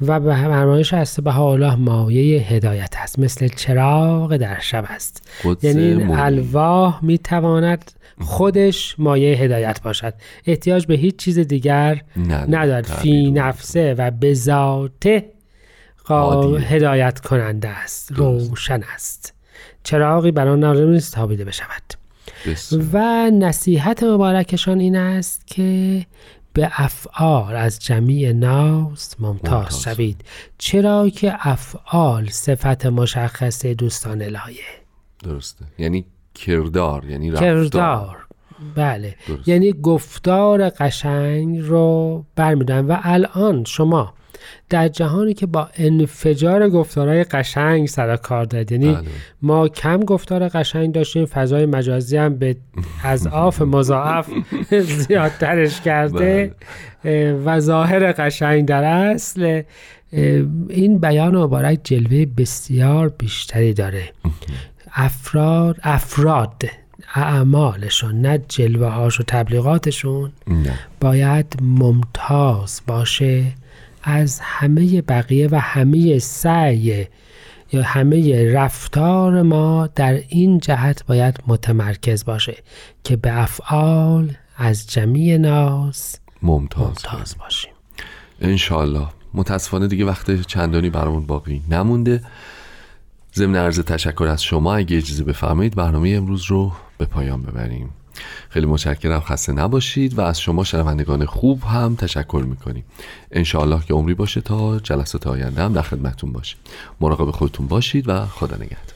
و 0.00 0.20
به 0.20 0.34
فرمایش 0.34 0.94
هسته 0.94 1.22
به 1.22 1.30
حالا 1.30 1.76
مایه 1.76 2.42
هدایت 2.42 2.94
است. 2.96 3.18
مثل 3.18 3.48
چراغ 3.48 4.36
در 4.36 4.58
شب 4.60 4.84
است. 4.88 5.30
یعنی. 5.62 6.12
الواح 6.12 7.04
می‌تواند 7.04 7.92
خودش 8.20 8.94
مایه 8.98 9.36
هدایت 9.36 9.82
باشد 9.82 10.14
احتیاج 10.46 10.86
به 10.86 10.94
هیچ 10.94 11.16
چیز 11.16 11.38
دیگر. 11.38 12.02
ندارد 12.48 12.86
فی. 12.86 13.30
نفسه 13.30 13.94
و 13.94 14.10
به 14.10 14.34
ذاته. 14.34 15.30
هدایت 16.58 17.20
کننده 17.20 17.68
است 17.68 18.12
روشن 18.12 18.82
است 18.94 19.34
چراغی 19.82 20.30
بر 20.30 20.48
آن 20.48 20.60
لازم 20.60 20.88
نیست 20.88 21.14
تابیده 21.14 21.44
بشود. 21.44 21.82
و 22.92 23.30
نصیحت 23.30 24.02
مبارکشان 24.02 24.80
این 24.80 24.96
است 24.96 25.46
که 25.46 26.06
به 26.52 26.70
افعال 26.72 27.56
از 27.56 27.78
جمیع 27.78 28.32
ناس 28.32 29.14
ممتاز. 29.18 29.82
شوید 29.82 30.24
چرا 30.58 31.08
که 31.08 31.34
افعال 31.40 32.28
صفت 32.28 32.86
مشخصه 32.86 33.74
دوستان 33.74 34.22
الهیه 34.22 34.64
درسته 35.24 35.64
یعنی 35.78 36.04
کردار 36.34 37.04
یعنی 37.04 37.30
رفتار. 37.30 37.64
کردار. 37.64 38.16
بله. 38.74 39.14
درست. 39.28 39.48
یعنی 39.48 39.72
گفتار 39.72 40.68
قشنگ 40.68 41.60
رو 41.60 42.24
برمیدن 42.36 42.86
و 42.86 42.96
الان 43.02 43.64
شما 43.64 44.14
در 44.68 44.88
جهانی 44.88 45.34
که 45.34 45.46
با 45.46 45.68
انفجار 45.76 46.70
گفتارهای 46.70 47.24
قشنگ 47.24 47.88
سر 47.88 48.16
کار 48.16 48.44
دارید 48.44 48.72
یعنی 48.72 48.94
بله. 48.94 49.04
ما 49.42 49.68
کم 49.68 50.00
گفتار 50.00 50.48
قشنگ 50.48 50.92
داشتیم 50.92 51.26
فضای 51.26 51.66
مجازی 51.66 52.16
هم 52.16 52.34
به 52.36 52.56
از 53.04 53.26
آف 53.26 53.62
مضاعف 53.62 54.30
زیادترش 54.80 55.80
کرده. 55.80 56.54
اه، 57.04 57.32
و 57.32 57.60
ظاهر 57.60 58.12
قشنگ 58.12 58.66
در 58.66 58.84
اصل 58.84 59.62
این 60.68 60.98
بیان 60.98 61.36
مبارک 61.36 61.80
جلوه 61.84 62.26
بسیار 62.36 63.08
بیشتری 63.08 63.72
داره. 63.72 64.12
افراد 64.94 65.80
افراد 65.82 66.62
اعمالشون 67.14 68.20
نه 68.20 68.38
جلوه 68.48 68.88
هاش 68.88 69.20
و 69.20 69.22
تبلیغاتشون 69.26 70.32
نه. 70.46 70.78
باید 71.00 71.56
ممتاز 71.62 72.80
باشه 72.86 73.44
از 74.02 74.40
همه 74.42 75.02
بقیه 75.02 75.48
و 75.50 75.60
همه 75.60 76.18
سعی 76.18 77.06
یا 77.72 77.82
همه 77.82 78.52
رفتار 78.52 79.42
ما 79.42 79.88
در 79.94 80.20
این 80.28 80.58
جهت 80.58 81.06
باید 81.06 81.40
متمرکز 81.46 82.24
باشه 82.24 82.56
که 83.04 83.16
به 83.16 83.42
افعال 83.42 84.32
از 84.56 84.86
جمیع 84.86 85.36
ناس 85.36 86.16
ممتاز 86.42 86.86
ممتاز 86.86 87.36
باشیم. 87.38 87.72
انشالله 88.40 89.06
متاسفانه 89.34 89.86
دیگه 89.86 90.04
وقت 90.04 90.40
چندانی 90.40 90.90
برامون 90.90 91.26
باقی 91.26 91.62
نمونده. 91.70 92.20
ضمن 93.36 93.56
عرض 93.56 93.80
تشکر 93.80 94.24
از 94.24 94.42
شما 94.42 94.74
اگه 94.74 94.96
اجازه 94.96 95.24
بفرمایید 95.24 95.74
برنامه 95.74 96.08
امروز 96.08 96.44
رو 96.44 96.72
به 96.98 97.04
پایان 97.04 97.42
ببریم. 97.42 97.90
خیلی 98.48 98.66
متشکرم 98.66 99.20
خسته 99.20 99.52
نباشید 99.52 100.18
و 100.18 100.20
از 100.20 100.40
شما 100.40 100.64
شنوندگان 100.64 101.26
خوب 101.26 101.62
هم 101.62 101.94
تشکر 101.94 102.44
می‌کنیم. 102.48 102.84
انشاءالله 103.30 103.84
که 103.84 103.94
عمری 103.94 104.14
باشه 104.14 104.40
تا 104.40 104.78
جلسات 104.78 105.26
آینده 105.26 105.62
هم 105.62 105.72
در 105.72 105.82
خدمتتون 105.82 106.32
باشیم 106.32 106.58
مراقب 107.00 107.30
خودتون 107.30 107.66
باشید 107.66 108.08
و 108.08 108.26
خدا 108.26 108.56
نگهدار. 108.56 108.93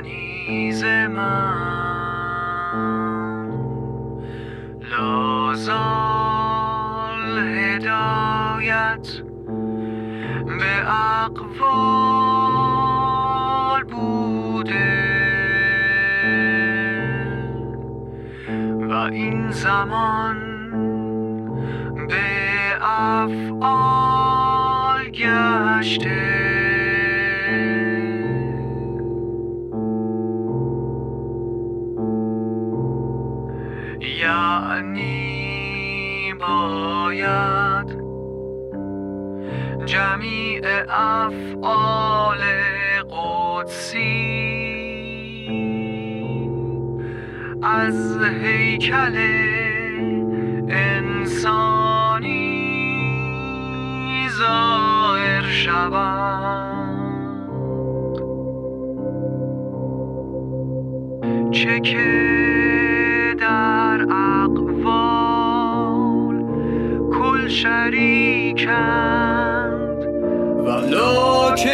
کنیز 0.00 0.84
من. 0.84 1.80
لازال 4.98 6.28
هدایت 7.38 9.08
به 10.58 10.90
اقوال 11.22 12.20
بوده. 13.84 15.10
و 18.80 18.92
این 18.92 19.50
زمان 19.50 20.36
به 22.08 22.22
افعال 22.82 24.30
گشته. 25.10 26.49
یعنی 34.30 36.34
باید 36.40 38.00
جمیع 39.86 40.62
افعال 40.88 42.38
قدسی 43.10 44.30
از 47.62 48.22
هیکل 48.22 49.16
انسانی 50.68 52.50
ظاهر 54.38 55.42
شود 55.42 56.70
چه 61.50 61.80
که 61.80 62.49
شریکند. 67.50 69.10
ولکن 70.66 71.70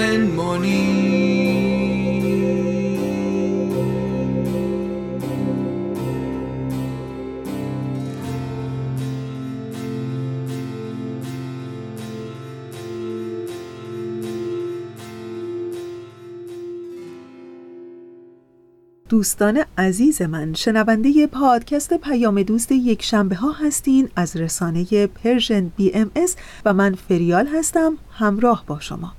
دوستان 19.13 19.65
عزیز 19.77 20.21
من 20.21 20.53
شنونده 20.53 21.27
پادکست 21.27 21.93
پیام 21.93 22.43
دوست 22.43 22.71
یک 22.71 23.03
شنبه 23.03 23.35
ها 23.35 23.51
هستین 23.51 24.09
از 24.15 24.37
رسانه 24.37 25.07
Persian 25.07 25.71
BMS 25.77 26.35
و 26.65 26.73
من 26.73 26.95
فریال 26.95 27.47
هستم 27.47 27.97
همراه 28.11 28.63
با 28.67 28.79
شما. 28.79 29.13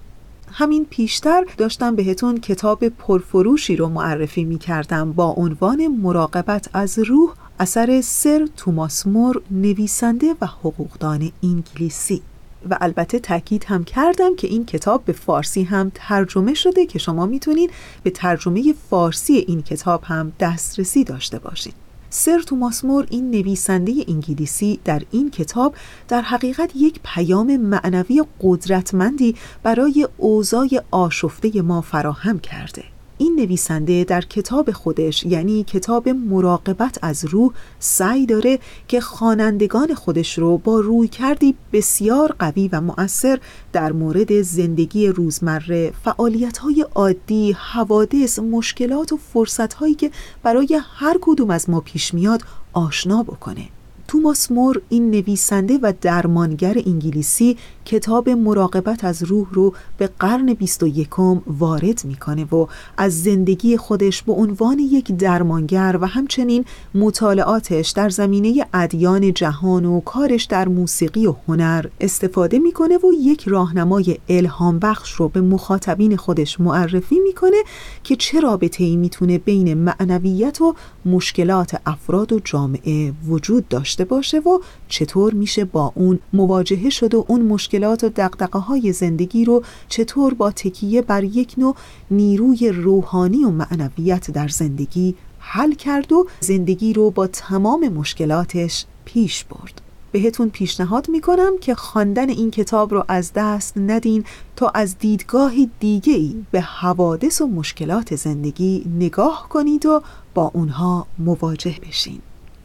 همین 0.53 0.87
پیشتر 0.91 1.45
داشتم 1.57 1.97
بهتون 1.97 2.41
کتاب 2.41 2.89
پرفروشی 2.89 3.77
رو 3.77 3.89
معرفی 3.89 4.45
می 4.45 4.59
کردم 4.59 5.13
با 5.13 5.27
عنوان 5.27 5.89
مراقبت 5.89 6.69
از 6.73 6.99
روح 6.99 7.35
اثر 7.61 8.01
سر 8.01 8.49
توماس 8.57 9.07
مور 9.07 9.43
نویسنده 9.51 10.35
و 10.41 10.47
حقوقدان 10.47 11.33
انگلیسی. 11.43 12.23
و 12.71 12.79
البته 12.81 13.19
تاکید 13.19 13.65
هم 13.65 13.85
کردم 13.85 14.37
که 14.37 14.47
این 14.47 14.67
کتاب 14.67 15.05
به 15.05 15.13
فارسی 15.13 15.63
هم 15.63 15.93
ترجمه 15.95 16.55
شده 16.55 16.87
که 16.87 16.99
شما 16.99 17.27
می‌تونید 17.27 17.71
به 18.03 18.11
ترجمه 18.11 18.75
فارسی 18.91 19.33
این 19.33 19.63
کتاب 19.63 20.05
هم 20.05 20.33
دسترسی 20.41 21.05
داشته 21.05 21.39
باشید 21.39 21.75
سر 22.11 22.39
توماس 22.39 22.85
مور 22.85 23.07
این 23.11 23.31
نویسنده 23.31 23.93
انگلیسی 24.09 24.81
در 24.85 25.03
این 25.11 25.31
کتاب 25.31 25.75
در 26.09 26.23
حقیقت 26.23 26.77
یک 26.77 27.01
پیام 27.05 27.57
معنوی 27.57 28.25
قدرتمندی 28.41 29.37
برای 29.63 30.09
اوضاع 30.17 30.69
آشفته 30.91 31.63
ما 31.63 31.81
فراهم 31.81 32.39
کرده. 32.39 32.94
این 33.19 33.37
نویسنده 33.37 34.05
در 34.05 34.21
کتاب 34.21 34.71
خودش 34.73 35.25
یعنی 35.25 35.65
کتاب 35.65 36.09
مراقبت 36.09 36.99
از 37.03 37.25
روح 37.25 37.53
سعی 37.79 38.27
داره 38.27 38.59
که 38.89 39.01
خوانندگان 39.01 39.95
خودش 39.95 40.39
رو 40.39 40.59
با 40.59 40.81
روی 40.81 41.09
کردی 41.09 41.55
بسیار 41.73 42.35
قوی 42.39 42.69
و 42.69 42.81
مؤثر 42.81 43.41
در 43.73 43.93
مورد 43.93 44.43
زندگی 44.43 45.09
روزمره 45.09 45.93
فعالیت‌های 46.05 46.87
عادی، 46.95 47.53
حوادث، 47.53 48.39
مشکلات 48.39 49.13
و 49.13 49.17
فرصت‌هایی 49.17 49.95
که 49.95 50.11
برای 50.43 50.81
هر 50.95 51.19
کدوم 51.21 51.51
از 51.51 51.71
ما 51.71 51.81
پیش 51.81 52.15
میاد 52.15 52.43
آشنا 52.73 53.23
بکنه. 53.23 53.69
توماس 54.15 54.53
مور 54.53 54.83
این 54.89 55.11
نویسنده 55.11 55.79
و 55.83 55.93
درمانگر 56.01 56.83
انگلیسی 56.87 57.57
کتاب 57.85 58.29
مراقبت 58.29 59.05
از 59.05 59.23
روح 59.23 59.47
رو 59.53 59.75
به 59.99 60.11
قرن 60.19 60.55
21 60.55 61.09
وارد 61.47 62.05
می‌کنه 62.05 62.45
و 62.45 62.67
از 62.97 63.23
زندگی 63.23 63.77
خودش 63.77 64.23
به 64.23 64.33
عنوان 64.33 64.79
یک 64.79 65.13
درمانگر 65.13 65.99
و 66.01 66.07
همچنین 66.07 66.65
مطالعاتش 66.95 67.91
در 67.91 68.09
زمینه 68.09 68.67
ادیان 68.75 69.33
جهان 69.33 69.85
و 69.85 70.01
کارش 70.01 70.45
در 70.45 70.69
موسیقی 70.69 71.27
و 71.27 71.35
هنر 71.49 71.87
استفاده 72.01 72.59
می‌کنه 72.59 72.97
و 72.97 73.13
یک 73.21 73.45
راهنمای 73.49 74.19
الهام 74.29 74.79
بخش 74.79 75.13
رو 75.13 75.29
به 75.29 75.41
مخاطبین 75.41 76.17
خودش 76.17 76.61
معرفی 76.61 77.21
می‌کنه 77.21 77.57
که 78.05 78.17
چه 78.17 78.41
رابطه 78.41 78.85
ای 78.85 78.97
می‌تونه 78.97 79.39
بین 79.39 79.75
معنویت 79.75 80.61
و 80.61 80.75
مشکلات 81.07 81.81
افراد 81.87 82.33
و 82.33 82.41
جامعه 82.45 83.13
وجود 83.29 83.69
داشته 83.69 84.04
باشه 84.05 84.39
و 84.39 84.59
چطور 84.89 85.35
میشه 85.35 85.65
با 85.65 85.93
اون 85.95 86.19
مواجهه 86.33 86.91
شد 86.91 87.15
و 87.15 87.25
اون 87.29 87.43
مشکلات 87.43 88.05
و 88.05 88.09
دقدقه 88.09 88.59
های 88.59 88.93
زندگی 88.93 89.45
رو 89.45 89.63
چطور 89.89 90.35
با 90.35 90.51
تکیه 90.51 91.03
بر 91.03 91.25
یک 91.25 91.55
نوع 91.59 91.77
نیروی 92.11 92.69
روحانی 92.69 93.45
و 93.45 93.51
معنویت 93.51 94.31
در 94.31 94.49
زندگی 94.49 95.15
حل 95.39 95.75
کرد 95.75 96.13
و 96.13 96.27
زندگی 96.41 96.93
رو 96.93 97.11
با 97.11 97.27
تمام 97.27 97.89
مشکلاتش 97.89 98.87
پیش 99.05 99.45
برد. 99.45 99.81
بهتون 100.13 100.51
پیشنهاد 100.51 101.09
می‌کنم 101.09 101.59
که 101.61 101.75
خواندن 101.75 102.29
این 102.29 102.51
کتاب 102.51 102.95
رو 102.95 103.05
از 103.09 103.33
دست 103.35 103.79
ندین 103.79 104.25
تا 104.57 104.69
از 104.69 104.99
دیدگاه 104.99 105.53
دیگه 105.81 106.13
ای 106.13 106.35
به 106.51 106.61
حوادث 106.61 107.41
و 107.41 107.47
مشکلات 107.47 108.17
زندگی 108.17 108.87
نگاه 108.99 109.47
کنید 109.49 109.87
و 109.87 110.03
با 110.35 110.51
اونها 110.55 111.07
مواجه 111.19 111.77
بشین. 111.89 112.21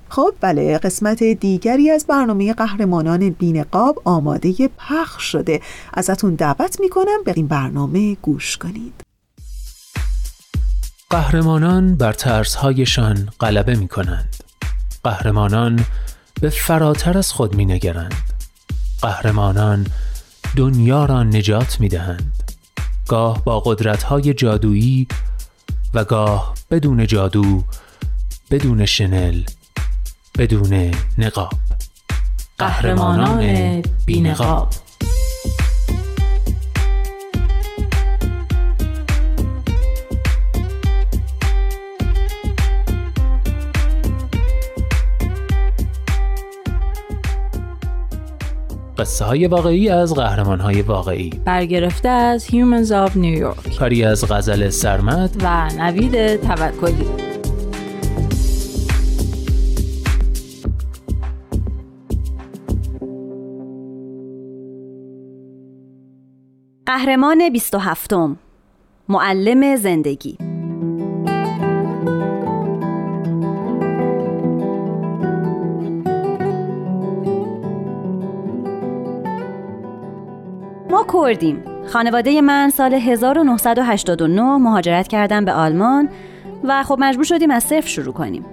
خب 0.09 0.33
بله 0.41 0.77
قسمت 0.77 1.23
دیگری 1.23 1.89
از 1.89 2.05
برنامه 2.09 2.53
قهرمانان 2.53 3.29
بینقاب 3.29 4.01
آماده 4.05 4.69
پخش 4.77 5.23
شده 5.23 5.61
ازتون 5.93 6.35
دعوت 6.35 6.79
می‌کنم 6.79 7.23
به 7.25 7.33
این 7.35 7.47
برنامه 7.47 8.15
گوش 8.15 8.57
کنید 8.57 8.93
قهرمانان 11.09 11.95
بر 11.95 12.13
ترسهایشان 12.13 13.29
غلبه 13.39 13.75
می 13.75 13.87
کنند 13.87 14.35
قهرمانان 15.03 15.85
به 16.41 16.49
فراتر 16.49 17.17
از 17.17 17.31
خود 17.31 17.55
می 17.55 17.65
نگرند. 17.65 18.13
قهرمانان 19.01 19.87
دنیا 20.55 21.05
را 21.05 21.23
نجات 21.23 21.79
می 21.79 21.89
دهند. 21.89 22.53
گاه 23.07 23.43
با 23.43 23.59
قدرت 23.59 24.03
های 24.03 24.33
جادویی 24.33 25.07
و 25.93 26.03
گاه 26.03 26.53
بدون 26.71 27.07
جادو 27.07 27.63
بدون 28.51 28.85
شنل 28.85 29.43
بدون 30.39 30.91
نقاب. 31.17 31.49
قهرمانان 32.57 33.81
بینقاب. 34.05 34.67
قصه 48.97 49.25
های 49.25 49.47
واقعی 49.47 49.89
از 49.89 50.13
قهرمان 50.13 50.59
های 50.59 50.81
واقعی. 50.81 51.29
برگرفته 51.45 52.09
از 52.09 52.45
Humans 52.45 52.89
of 52.89 53.11
New 53.11 53.41
York. 53.41 53.77
کاری 53.79 54.03
از 54.03 54.31
غزل 54.31 54.69
سرمد 54.69 55.35
و 55.43 55.69
نوید 55.77 56.35
توکلی. 56.41 57.28
قهرمان 66.99 67.49
27 67.49 68.13
معلم 69.09 69.75
زندگی. 69.75 70.37
ما 80.89 81.05
کردیم. 81.13 81.63
خانواده 81.87 82.41
من 82.41 82.69
سال 82.69 82.93
1989 82.93 84.41
مهاجرت 84.41 85.07
کردن 85.07 85.45
به 85.45 85.51
آلمان 85.51 86.09
و 86.63 86.83
خب 86.83 86.97
مجبور 86.99 87.25
شدیم 87.25 87.51
از 87.51 87.63
صفر 87.63 87.87
شروع 87.87 88.13
کنیم. 88.13 88.45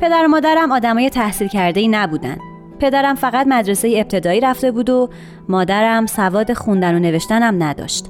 پدر 0.00 0.24
و 0.24 0.28
مادرم 0.28 0.72
آدمای 0.72 1.10
تحصیل 1.10 1.48
کرده 1.48 1.80
ای 1.80 1.88
نبودن. 1.88 2.49
پدرم 2.80 3.14
فقط 3.14 3.46
مدرسه 3.46 3.92
ابتدایی 3.96 4.40
رفته 4.40 4.70
بود 4.70 4.90
و 4.90 5.08
مادرم 5.48 6.06
سواد 6.06 6.52
خوندن 6.52 6.94
و 6.94 6.98
نوشتنم 6.98 7.62
نداشت. 7.62 8.06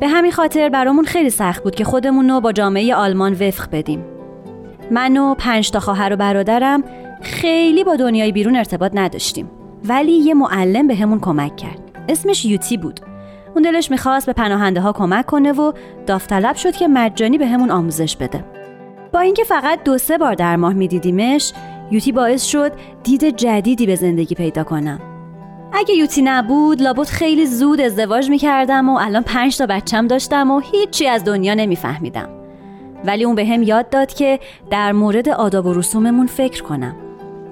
به 0.00 0.08
همین 0.08 0.32
خاطر 0.32 0.68
برامون 0.68 1.04
خیلی 1.04 1.30
سخت 1.30 1.62
بود 1.62 1.74
که 1.74 1.84
خودمون 1.84 2.30
رو 2.30 2.40
با 2.40 2.52
جامعه 2.52 2.94
آلمان 2.94 3.32
وفق 3.32 3.68
بدیم. 3.72 4.04
من 4.90 5.16
و 5.16 5.34
پنج 5.34 5.70
تا 5.70 5.80
خواهر 5.80 6.12
و 6.12 6.16
برادرم 6.16 6.84
خیلی 7.22 7.84
با 7.84 7.96
دنیای 7.96 8.32
بیرون 8.32 8.56
ارتباط 8.56 8.92
نداشتیم. 8.94 9.50
ولی 9.84 10.12
یه 10.12 10.34
معلم 10.34 10.86
به 10.86 10.94
همون 10.94 11.20
کمک 11.20 11.56
کرد. 11.56 11.78
اسمش 12.08 12.44
یوتی 12.44 12.76
بود. 12.76 13.00
اون 13.54 13.62
دلش 13.62 13.90
می‌خواست 13.90 14.26
به 14.26 14.32
پناهنده 14.32 14.80
ها 14.80 14.92
کمک 14.92 15.26
کنه 15.26 15.52
و 15.52 15.72
داوطلب 16.06 16.56
شد 16.56 16.76
که 16.76 16.88
مجانی 16.88 17.38
به 17.38 17.46
همون 17.46 17.70
آموزش 17.70 18.16
بده. 18.16 18.44
با 19.12 19.20
اینکه 19.20 19.44
فقط 19.44 19.82
دو 19.84 19.98
سه 19.98 20.18
بار 20.18 20.34
در 20.34 20.56
ماه 20.56 20.72
میدیدیمش 20.72 21.52
یوتی 21.90 22.12
باعث 22.12 22.44
شد 22.44 22.72
دید 23.02 23.36
جدیدی 23.36 23.86
به 23.86 23.94
زندگی 23.94 24.34
پیدا 24.34 24.64
کنم. 24.64 25.00
اگه 25.72 25.94
یوتی 25.94 26.22
نبود 26.22 26.82
لابد 26.82 27.06
خیلی 27.06 27.46
زود 27.46 27.80
ازدواج 27.80 28.30
می‌کردم 28.30 28.88
و 28.88 28.98
الان 29.00 29.22
پنج 29.22 29.58
تا 29.58 29.66
بچم 29.66 30.06
داشتم 30.06 30.50
و 30.50 30.60
هیچی 30.60 31.06
از 31.06 31.24
دنیا 31.24 31.54
نمیفهمیدم. 31.54 32.28
ولی 33.04 33.24
اون 33.24 33.34
به 33.34 33.44
هم 33.44 33.62
یاد 33.62 33.90
داد 33.90 34.14
که 34.14 34.40
در 34.70 34.92
مورد 34.92 35.28
آداب 35.28 35.66
و 35.66 35.72
رسوممون 35.72 36.26
فکر 36.26 36.62
کنم. 36.62 36.96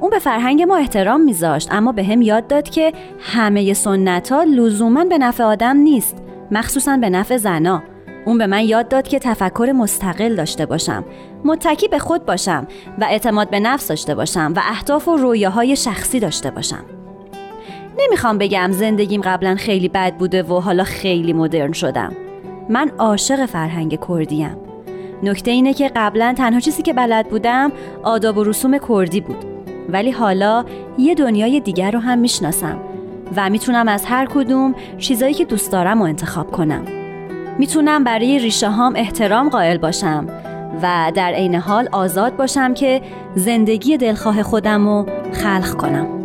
اون 0.00 0.10
به 0.10 0.18
فرهنگ 0.18 0.62
ما 0.62 0.76
احترام 0.76 1.20
میذاشت 1.20 1.72
اما 1.72 1.92
به 1.92 2.04
هم 2.04 2.22
یاد 2.22 2.46
داد 2.46 2.68
که 2.68 2.92
همه 3.20 3.72
سنت 3.74 4.32
ها 4.32 4.42
لزوما 4.42 5.04
به 5.04 5.18
نفع 5.18 5.44
آدم 5.44 5.76
نیست 5.76 6.16
مخصوصا 6.50 6.96
به 6.96 7.10
نفع 7.10 7.36
زنا. 7.36 7.82
اون 8.26 8.38
به 8.38 8.46
من 8.46 8.64
یاد 8.64 8.88
داد 8.88 9.08
که 9.08 9.18
تفکر 9.18 9.72
مستقل 9.76 10.36
داشته 10.36 10.66
باشم. 10.66 11.04
متکی 11.44 11.88
به 11.88 11.98
خود 11.98 12.26
باشم 12.26 12.66
و 12.98 13.04
اعتماد 13.04 13.50
به 13.50 13.60
نفس 13.60 13.88
داشته 13.88 14.14
باشم 14.14 14.52
و 14.56 14.60
اهداف 14.70 15.08
و 15.08 15.16
رویاهای 15.16 15.76
شخصی 15.76 16.20
داشته 16.20 16.50
باشم. 16.50 16.84
نمی‌خوام 17.98 18.38
بگم 18.38 18.72
زندگیم 18.72 19.20
قبلا 19.20 19.54
خیلی 19.54 19.88
بد 19.88 20.14
بوده 20.14 20.42
و 20.42 20.60
حالا 20.60 20.84
خیلی 20.84 21.32
مدرن 21.32 21.72
شدم. 21.72 22.12
من 22.68 22.90
عاشق 22.98 23.46
فرهنگ 23.46 23.98
کردیم 24.08 24.56
نکته 25.22 25.50
اینه 25.50 25.74
که 25.74 25.90
قبلا 25.96 26.34
تنها 26.38 26.60
چیزی 26.60 26.82
که 26.82 26.92
بلد 26.92 27.28
بودم 27.28 27.72
آداب 28.02 28.38
و 28.38 28.44
رسوم 28.44 28.78
کردی 28.88 29.20
بود. 29.20 29.44
ولی 29.88 30.10
حالا 30.10 30.64
یه 30.98 31.14
دنیای 31.14 31.60
دیگر 31.60 31.90
رو 31.90 31.98
هم 31.98 32.18
می‌شناسم 32.18 32.80
و 33.36 33.50
می‌تونم 33.50 33.88
از 33.88 34.04
هر 34.04 34.26
کدوم 34.26 34.74
چیزایی 34.98 35.34
که 35.34 35.44
دوست 35.44 35.72
دارم 35.72 35.98
رو 35.98 36.04
انتخاب 36.04 36.50
کنم. 36.50 37.03
می‌تونم 37.58 38.04
برای 38.04 38.38
ریشه 38.38 38.70
هام 38.70 38.92
احترام 38.96 39.48
قائل 39.48 39.78
باشم 39.78 40.26
و 40.82 41.12
در 41.14 41.32
عین 41.32 41.54
حال 41.54 41.88
آزاد 41.92 42.36
باشم 42.36 42.74
که 42.74 43.02
زندگی 43.34 43.96
دلخواه 43.96 44.42
خودم 44.42 44.88
رو 44.88 45.06
خلق 45.32 45.74
کنم. 45.74 46.24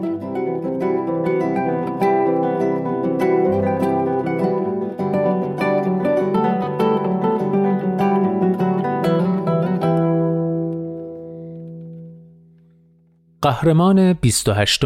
قهرمان 13.41 14.13
28 14.13 14.83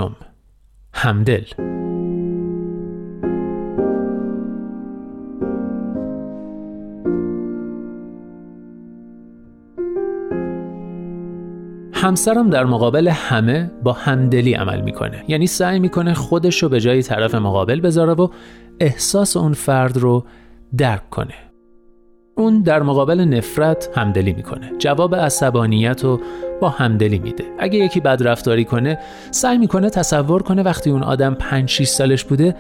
همدل. 0.93 1.43
همسرم 12.03 12.49
در 12.49 12.65
مقابل 12.65 13.07
همه 13.07 13.71
با 13.83 13.93
همدلی 13.93 14.53
عمل 14.53 14.81
می‌کنه. 14.81 15.23
یعنی 15.27 15.47
سعی 15.47 15.79
می‌کنه 15.79 16.13
خودش 16.13 16.63
رو 16.63 16.69
به 16.69 16.79
جای 16.79 17.03
طرف 17.03 17.35
مقابل 17.35 17.81
بذاره 17.81 18.13
و 18.13 18.27
احساس 18.79 19.37
اون 19.37 19.53
فرد 19.53 19.97
رو 19.97 20.25
درک 20.77 21.09
کنه. 21.09 21.33
اون 22.37 22.61
در 22.61 22.81
مقابل 22.81 23.19
نفرت 23.19 23.89
همدلی 23.95 24.33
می‌کنه. 24.33 24.71
جواب 24.79 25.15
عصبانیت 25.15 26.03
رو 26.03 26.19
با 26.61 26.69
همدلی 26.69 27.19
میده. 27.19 27.43
اگه 27.59 27.79
یکی 27.79 27.99
بد 27.99 28.27
رفتاری 28.27 28.65
کنه 28.65 28.99
سعی 29.31 29.57
می‌کنه 29.57 29.89
تصور 29.89 30.43
کنه 30.43 30.63
وقتی 30.63 30.89
اون 30.89 31.03
آدم 31.03 31.33
5 31.33 31.69
6 31.69 31.87
سالش 31.87 32.23
بوده 32.23 32.55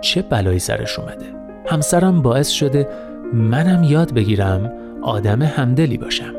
چه 0.00 0.22
بلایی 0.22 0.58
سرش 0.58 0.98
اومده. 0.98 1.26
همسرم 1.66 2.22
باعث 2.22 2.48
شده 2.48 2.88
منم 3.32 3.84
یاد 3.84 4.14
بگیرم 4.14 4.72
آدم 5.02 5.42
همدلی 5.42 5.98
باشم. 5.98 6.37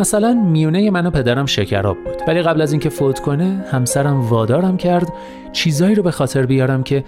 مثلا 0.00 0.34
میونه 0.34 0.90
من 0.90 1.06
و 1.06 1.10
پدرم 1.10 1.46
شکراب 1.46 1.96
بود. 2.04 2.22
ولی 2.28 2.42
قبل 2.42 2.60
از 2.60 2.72
اینکه 2.72 2.88
فوت 2.88 3.20
کنه 3.20 3.64
همسرم 3.70 4.20
وادارم 4.20 4.76
کرد 4.76 5.12
چیزایی 5.52 5.94
رو 5.94 6.02
به 6.02 6.10
خاطر 6.10 6.46
بیارم 6.46 6.82
که 6.82 7.04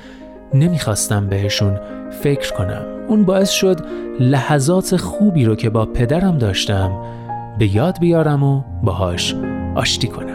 نمی‌خواستم 0.54 1.28
بهشون 1.28 1.78
فکر 2.22 2.52
کنم. 2.52 2.82
اون 3.08 3.24
باعث 3.24 3.50
شد 3.50 3.80
لحظات 4.20 4.96
خوبی 4.96 5.44
رو 5.44 5.56
که 5.56 5.70
با 5.70 5.86
پدرم 5.86 6.38
داشتم 6.38 6.92
به 7.58 7.76
یاد 7.76 7.98
بیارم 8.00 8.42
و 8.42 8.62
باهاش 8.82 9.34
آشتی 9.74 10.08
کنم. 10.08 10.33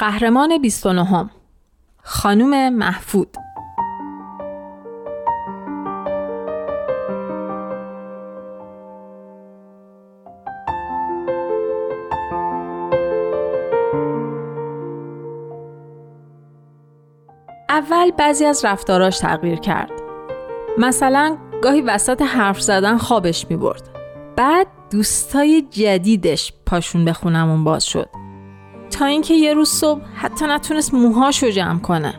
قهرمان 0.00 0.58
29 0.58 1.30
خانوم 2.02 2.68
محفود. 2.68 3.36
اول 17.68 18.10
بعضی 18.18 18.44
از 18.44 18.64
رفتاراش 18.64 19.18
تغییر 19.18 19.58
کرد. 19.58 19.90
مثلا 20.78 21.36
گاهی 21.62 21.80
وسط 21.80 22.22
حرف 22.22 22.60
زدن 22.60 22.98
خوابش 22.98 23.46
می 23.50 23.56
برد 23.56 23.88
بعد 24.36 24.66
دوستای 24.90 25.62
جدیدش 25.70 26.52
پاشون 26.66 27.04
به 27.04 27.12
خونمون 27.12 27.64
باز 27.64 27.84
شد. 27.84 28.19
تا 28.90 29.04
اینکه 29.04 29.34
یه 29.34 29.54
روز 29.54 29.68
صبح 29.68 30.00
حتی 30.14 30.46
نتونست 30.46 30.94
موهاشو 30.94 31.50
جمع 31.50 31.78
کنه. 31.78 32.14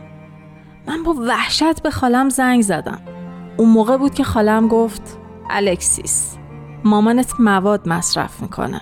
من 0.88 1.02
با 1.02 1.12
وحشت 1.12 1.82
به 1.82 1.90
خالم 1.90 2.28
زنگ 2.28 2.62
زدم. 2.62 3.00
اون 3.56 3.68
موقع 3.68 3.96
بود 3.96 4.14
که 4.14 4.24
خالم 4.24 4.68
گفت 4.68 5.18
الکسیس 5.50 6.36
مامانت 6.84 7.40
مواد 7.40 7.88
مصرف 7.88 8.42
می‌کنه. 8.42 8.80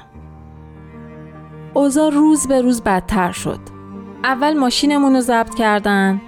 اوضاع 1.74 2.10
روز 2.10 2.46
به 2.46 2.62
روز 2.62 2.82
بدتر 2.82 3.32
شد. 3.32 3.60
اول 4.24 4.58
ماشینمون 4.58 5.14
رو 5.14 5.20
ضبط 5.20 5.54
کردن 5.54 6.20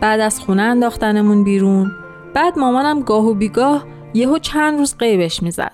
بعد 0.00 0.20
از 0.20 0.40
خونه 0.40 0.62
انداختنمون 0.62 1.44
بیرون 1.44 1.92
بعد 2.34 2.58
مامانم 2.58 3.00
گاه 3.00 3.24
و 3.26 3.34
بیگاه 3.34 3.84
یهو 4.14 4.38
چند 4.38 4.78
روز 4.78 4.96
قیبش 4.96 5.42
می‌زد. 5.42 5.72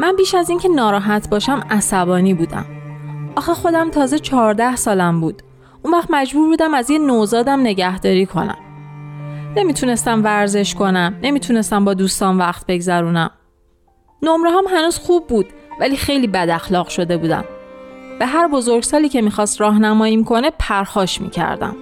من 0.00 0.16
بیش 0.16 0.34
از 0.34 0.50
اینکه 0.50 0.68
ناراحت 0.68 1.30
باشم 1.30 1.62
عصبانی 1.70 2.34
بودم. 2.34 2.64
آخه 3.36 3.54
خودم 3.54 3.90
تازه 3.90 4.18
چهارده 4.18 4.76
سالم 4.76 5.20
بود. 5.20 5.42
اون 5.82 5.94
وقت 5.94 6.08
مجبور 6.10 6.48
بودم 6.48 6.74
از 6.74 6.90
یه 6.90 6.98
نوزادم 6.98 7.60
نگهداری 7.60 8.26
کنم. 8.26 8.58
نمی‌تونستم 9.56 10.24
ورزش 10.24 10.74
کنم 10.74 11.14
نمی‌تونستم 11.22 11.84
با 11.84 11.94
دوستان 11.94 12.38
وقت 12.38 12.66
بگذرونم. 12.66 13.30
نمره 14.22 14.50
هم 14.50 14.64
هنوز 14.70 14.98
خوب 14.98 15.26
بود 15.26 15.46
ولی 15.80 15.96
خیلی 15.96 16.26
بد 16.26 16.48
اخلاق 16.50 16.88
شده 16.88 17.16
بودم. 17.16 17.44
به 18.18 18.26
هر 18.26 18.48
بزرگسالی 18.48 19.08
که 19.08 19.22
می‌خواست 19.22 19.60
راهنماییم 19.60 20.24
کنه 20.24 20.50
پرخاش 20.58 21.20
می‌کردم. 21.20 21.76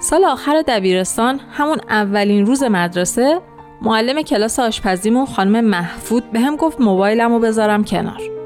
سال 0.00 0.24
آخر 0.24 0.62
دبیرستان 0.68 1.40
همون 1.52 1.78
اولین 1.88 2.46
روز 2.46 2.62
مدرسه 2.62 3.40
معلم 3.82 4.22
کلاس 4.22 4.58
آشپزیمون 4.58 5.26
خانم 5.26 5.64
محفود 5.64 6.30
به 6.32 6.40
هم 6.40 6.56
گفت 6.56 6.80
موبایلم 6.80 7.32
رو 7.32 7.38
بذارم 7.38 7.84
کنار. 7.84 8.39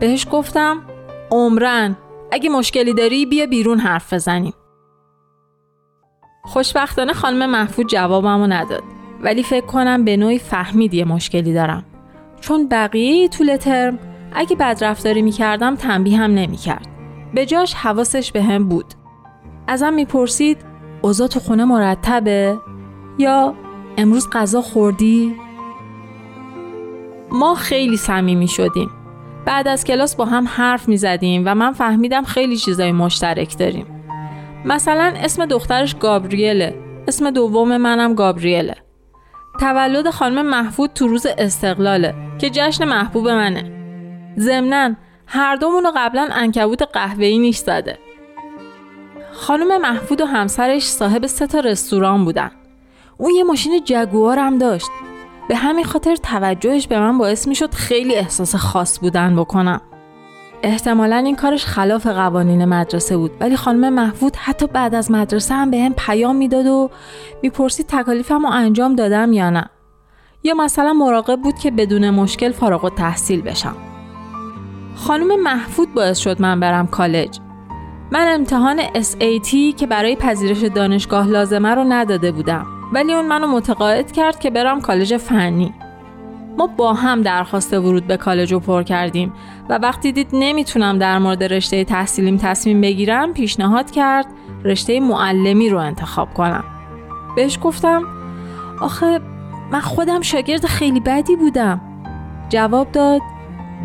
بهش 0.00 0.26
گفتم 0.32 0.82
عمرن 1.30 1.96
اگه 2.32 2.50
مشکلی 2.50 2.94
داری 2.94 3.26
بیا 3.26 3.46
بیرون 3.46 3.78
حرف 3.78 4.12
بزنیم. 4.12 4.54
خوشبختانه 6.44 7.12
خانم 7.12 7.50
محفود 7.50 7.86
جوابمو 7.86 8.46
نداد 8.46 8.82
ولی 9.22 9.42
فکر 9.42 9.66
کنم 9.66 10.04
به 10.04 10.16
نوعی 10.16 10.38
فهمید 10.38 10.94
یه 10.94 11.04
مشکلی 11.04 11.54
دارم. 11.54 11.84
چون 12.40 12.68
بقیه 12.68 13.28
طول 13.28 13.56
ترم 13.56 13.98
اگه 14.32 14.56
بدرفتاری 14.56 15.22
می‌کردم 15.22 15.76
تنبیه 15.76 16.18
هم 16.18 16.30
نمی‌کرد. 16.30 16.86
به 17.34 17.46
جاش 17.46 17.74
حواسش 17.74 18.32
به 18.32 18.42
هم 18.42 18.68
بود. 18.68 18.94
ازم 19.66 19.92
می‌پرسید 19.92 20.58
اوضاع 21.02 21.28
تو 21.28 21.40
خونه 21.40 21.64
مرتبه؟ 21.64 22.58
یا 23.18 23.54
امروز 23.96 24.28
غذا 24.32 24.62
خوردی؟ 24.62 25.36
ما 27.30 27.54
خیلی 27.54 27.96
صمیمی 27.96 28.48
شدیم. 28.48 28.90
بعد 29.48 29.68
از 29.68 29.84
کلاس 29.84 30.16
با 30.16 30.24
هم 30.24 30.48
حرف 30.48 30.88
می 30.88 30.96
زدیم 30.96 31.42
و 31.46 31.54
من 31.54 31.72
فهمیدم 31.72 32.24
خیلی 32.24 32.56
چیزای 32.56 32.92
مشترک 32.92 33.58
داریم. 33.58 33.86
مثلا 34.64 35.12
اسم 35.16 35.46
دخترش 35.46 35.94
گابریله 35.94 36.74
اسم 37.08 37.30
دوم 37.30 37.76
منم 37.76 38.14
گابریله. 38.14 38.76
تولد 39.60 40.10
خانم 40.10 40.46
محفود 40.46 40.90
تو 40.92 41.08
روز 41.08 41.26
استقلاله 41.38 42.14
که 42.38 42.50
جشن 42.50 42.84
محبوب 42.84 43.28
منه. 43.28 43.72
ضمنا 44.38 44.94
هر 45.26 45.56
دومون 45.56 45.84
رو 45.84 45.92
قبلا 45.96 46.28
انکبوت 46.32 46.82
قهوه‌ای 46.82 47.38
نیش 47.38 47.56
زده. 47.56 47.98
خانم 49.32 49.80
محفود 49.80 50.20
و 50.20 50.26
همسرش 50.26 50.82
صاحب 50.82 51.26
سه 51.26 51.46
تا 51.46 51.60
رستوران 51.60 52.24
بودن. 52.24 52.50
اون 53.18 53.30
یه 53.34 53.44
ماشین 53.44 53.80
جگوار 53.84 54.38
هم 54.38 54.58
داشت. 54.58 54.88
به 55.48 55.56
همین 55.56 55.84
خاطر 55.84 56.16
توجهش 56.16 56.86
به 56.86 57.00
من 57.00 57.18
باعث 57.18 57.48
می 57.48 57.54
شد 57.54 57.74
خیلی 57.74 58.14
احساس 58.14 58.54
خاص 58.54 59.00
بودن 59.00 59.36
بکنم. 59.36 59.80
احتمالا 60.62 61.16
این 61.16 61.36
کارش 61.36 61.66
خلاف 61.66 62.06
قوانین 62.06 62.64
مدرسه 62.64 63.16
بود 63.16 63.30
ولی 63.40 63.56
خانم 63.56 63.94
محفود 63.94 64.36
حتی 64.36 64.66
بعد 64.66 64.94
از 64.94 65.10
مدرسه 65.10 65.54
هم 65.54 65.70
به 65.70 65.78
هم 65.78 65.94
پیام 65.94 66.36
می‌داد 66.36 66.66
و 66.66 66.90
می‌پرسید 67.42 67.86
تکالیفم 67.86 68.46
رو 68.46 68.52
انجام 68.52 68.96
دادم 68.96 69.32
یا 69.32 69.50
نه. 69.50 69.70
یا 70.42 70.54
مثلا 70.54 70.92
مراقب 70.92 71.40
بود 71.40 71.58
که 71.58 71.70
بدون 71.70 72.10
مشکل 72.10 72.52
فارغ 72.52 72.84
و 72.84 72.90
تحصیل 72.90 73.42
بشم. 73.42 73.76
خانم 74.96 75.42
محفود 75.42 75.94
باعث 75.94 76.18
شد 76.18 76.42
من 76.42 76.60
برم 76.60 76.86
کالج. 76.86 77.38
من 78.10 78.34
امتحان 78.34 78.80
SAT 78.80 79.74
که 79.76 79.86
برای 79.86 80.16
پذیرش 80.16 80.58
دانشگاه 80.58 81.26
لازمه 81.26 81.74
رو 81.74 81.84
نداده 81.88 82.32
بودم. 82.32 82.77
ولی 82.92 83.12
اون 83.12 83.26
منو 83.26 83.46
متقاعد 83.46 84.12
کرد 84.12 84.40
که 84.40 84.50
برم 84.50 84.80
کالج 84.80 85.16
فنی. 85.16 85.74
ما 86.58 86.66
با 86.66 86.94
هم 86.94 87.22
درخواست 87.22 87.72
ورود 87.74 88.06
به 88.06 88.16
کالج 88.16 88.52
رو 88.52 88.60
پر 88.60 88.82
کردیم 88.82 89.32
و 89.68 89.78
وقتی 89.78 90.12
دید 90.12 90.28
نمی‌تونم 90.32 90.98
در 90.98 91.18
مورد 91.18 91.44
رشته 91.44 91.84
تحصیلیم 91.84 92.36
تصمیم 92.36 92.80
بگیرم 92.80 93.32
پیشنهاد 93.32 93.90
کرد 93.90 94.26
رشته 94.64 95.00
معلمی 95.00 95.68
رو 95.68 95.78
انتخاب 95.78 96.34
کنم. 96.34 96.64
بهش 97.36 97.58
گفتم 97.62 98.02
آخه 98.80 99.20
من 99.72 99.80
خودم 99.80 100.20
شاگرد 100.20 100.66
خیلی 100.66 101.00
بدی 101.00 101.36
بودم. 101.36 101.80
جواب 102.48 102.92
داد 102.92 103.20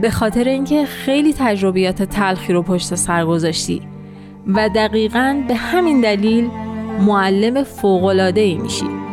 به 0.01 0.12
خاطر 0.12 0.43
اینکه 0.43 0.86
خیلی 0.86 1.34
تجربیات 1.34 2.04
تلخی 2.04 2.54
رو 2.54 2.62
پشت 2.62 2.95
سر 2.95 3.26
گذاشتی 3.26 3.82
و 4.47 4.70
دقیقا 4.70 5.43
به 5.47 5.56
همین 5.56 6.01
دلیل 6.01 6.49
معلم 7.00 7.64
ای 8.41 8.58
میشی. 8.58 9.04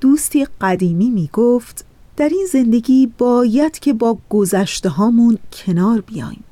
دوستی 0.00 0.46
قدیمی 0.60 1.10
می 1.10 1.30
گفت 1.32 1.84
در 2.16 2.28
این 2.28 2.46
زندگی 2.52 3.12
باید 3.18 3.78
که 3.78 3.92
با 3.92 4.18
گذشته 4.30 4.88
هامون 4.88 5.38
کنار 5.52 6.00
بیایم. 6.00 6.44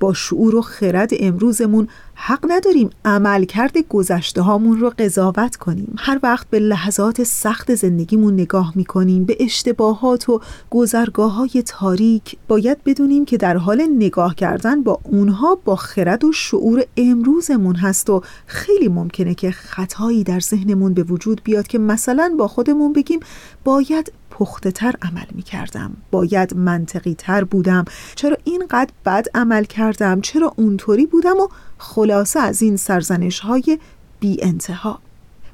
با 0.00 0.14
شعور 0.14 0.56
و 0.56 0.62
خرد 0.62 1.10
امروزمون 1.20 1.88
حق 2.14 2.46
نداریم 2.48 2.90
عملکرد 3.04 3.78
گذشته 3.88 4.42
هامون 4.42 4.80
رو 4.80 4.92
قضاوت 4.98 5.56
کنیم. 5.56 5.94
هر 5.98 6.20
وقت 6.22 6.46
به 6.50 6.58
لحظات 6.58 7.22
سخت 7.22 7.74
زندگیمون 7.74 8.34
نگاه 8.34 8.72
می‌کنیم 8.74 9.24
به 9.24 9.36
اشتباهات 9.40 10.28
و 10.28 10.40
گذرگاه 10.70 11.32
های 11.32 11.62
تاریک 11.66 12.36
باید 12.48 12.84
بدونیم 12.84 13.24
که 13.24 13.36
در 13.36 13.56
حال 13.56 13.82
نگاه 13.96 14.34
کردن 14.34 14.82
با 14.82 15.00
اونها 15.04 15.58
با 15.64 15.76
خرد 15.76 16.24
و 16.24 16.32
شعور 16.32 16.84
امروزمون 16.96 17.76
هست 17.76 18.10
و 18.10 18.22
خیلی 18.46 18.88
ممکنه 18.88 19.34
که 19.34 19.50
خطایی 19.50 20.24
در 20.24 20.40
ذهنمون 20.40 20.94
به 20.94 21.02
وجود 21.02 21.40
بیاد 21.44 21.66
که 21.66 21.78
مثلا 21.78 22.34
با 22.38 22.48
خودمون 22.48 22.92
بگیم 22.92 23.20
باید 23.64 24.12
پخته 24.38 24.70
تر 24.70 24.94
عمل 25.02 25.26
می 25.34 25.42
کردم 25.42 25.96
باید 26.10 26.56
منطقی 26.56 27.14
تر 27.14 27.44
بودم. 27.44 27.84
چرا 28.14 28.36
اینقدر 28.44 28.92
بد 29.06 29.26
عمل 29.34 29.64
کردم؟ 29.64 30.20
چرا 30.20 30.54
اونطوری 30.56 31.06
بودم 31.06 31.36
و 31.36 31.48
خلاصه 31.78 32.40
از 32.40 32.62
این 32.62 32.76
سرزنش 32.76 33.40
های 33.40 33.78
بی 34.20 34.38
انتها 34.42 34.98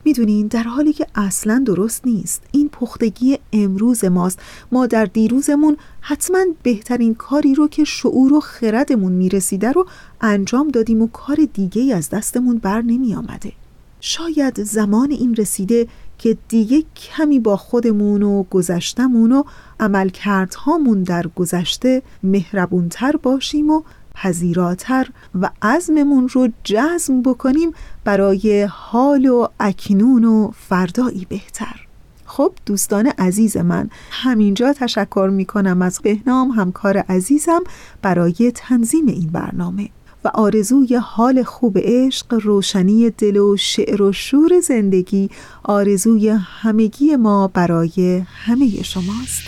می‌دونین 0.04 0.46
در 0.46 0.62
حالی 0.62 0.92
که 0.92 1.06
اصلا 1.14 1.62
درست 1.66 2.06
نیست. 2.06 2.42
این 2.52 2.68
پختگی 2.68 3.38
امروز 3.52 4.04
ماست. 4.04 4.38
ما 4.72 4.86
در 4.86 5.04
دیروزمون 5.04 5.76
حتما 6.00 6.44
بهترین 6.62 7.14
کاری 7.14 7.54
رو 7.54 7.68
که 7.68 7.84
شعور 7.84 8.32
و 8.32 8.40
خردمون 8.40 9.12
می‌رسیده 9.12 9.72
رو 9.72 9.86
انجام 10.20 10.68
دادیم 10.68 11.02
و 11.02 11.06
کار 11.06 11.36
دیگه 11.52 11.96
از 11.96 12.10
دستمون 12.10 12.58
بر 12.58 12.82
نمی 12.82 13.14
آمده 13.14 13.52
شاید 14.00 14.62
زمان 14.62 15.10
این 15.10 15.34
رسیده 15.34 15.86
که 16.24 16.36
دیگه 16.48 16.84
کمی 16.96 17.40
با 17.40 17.56
خودمون 17.56 18.22
و 18.22 18.42
گذشتمون 18.42 19.32
و 19.32 19.42
عملکردهامون 19.80 21.02
در 21.02 21.26
گذشته 21.26 22.02
مهربونتر 22.22 23.16
باشیم 23.16 23.70
و 23.70 23.82
پذیراتر 24.14 25.08
و 25.40 25.50
عزممون 25.62 26.28
رو 26.28 26.48
جزم 26.64 27.22
بکنیم 27.22 27.72
برای 28.04 28.68
حال 28.70 29.26
و 29.26 29.46
اکنون 29.60 30.24
و 30.24 30.50
فردایی 30.68 31.26
بهتر. 31.28 31.86
خب 32.24 32.52
دوستان 32.66 33.06
عزیز 33.06 33.56
من 33.56 33.90
همینجا 34.10 34.72
تشکر 34.72 35.30
می 35.32 35.44
کنم 35.44 35.82
از 35.82 36.00
بهنام 36.02 36.50
همکار 36.50 36.98
عزیزم 36.98 37.62
برای 38.02 38.52
تنظیم 38.54 39.06
این 39.06 39.28
برنامه. 39.32 39.90
و 40.24 40.28
آرزوی 40.34 40.96
حال 40.96 41.42
خوب 41.42 41.78
عشق 41.78 42.34
روشنی 42.42 43.10
دل 43.10 43.36
و 43.36 43.56
شعر 43.56 44.02
و 44.02 44.12
شور 44.12 44.60
زندگی 44.60 45.30
آرزوی 45.62 46.28
همگی 46.28 47.16
ما 47.16 47.48
برای 47.48 48.22
همه 48.26 48.82
شماست. 48.82 49.42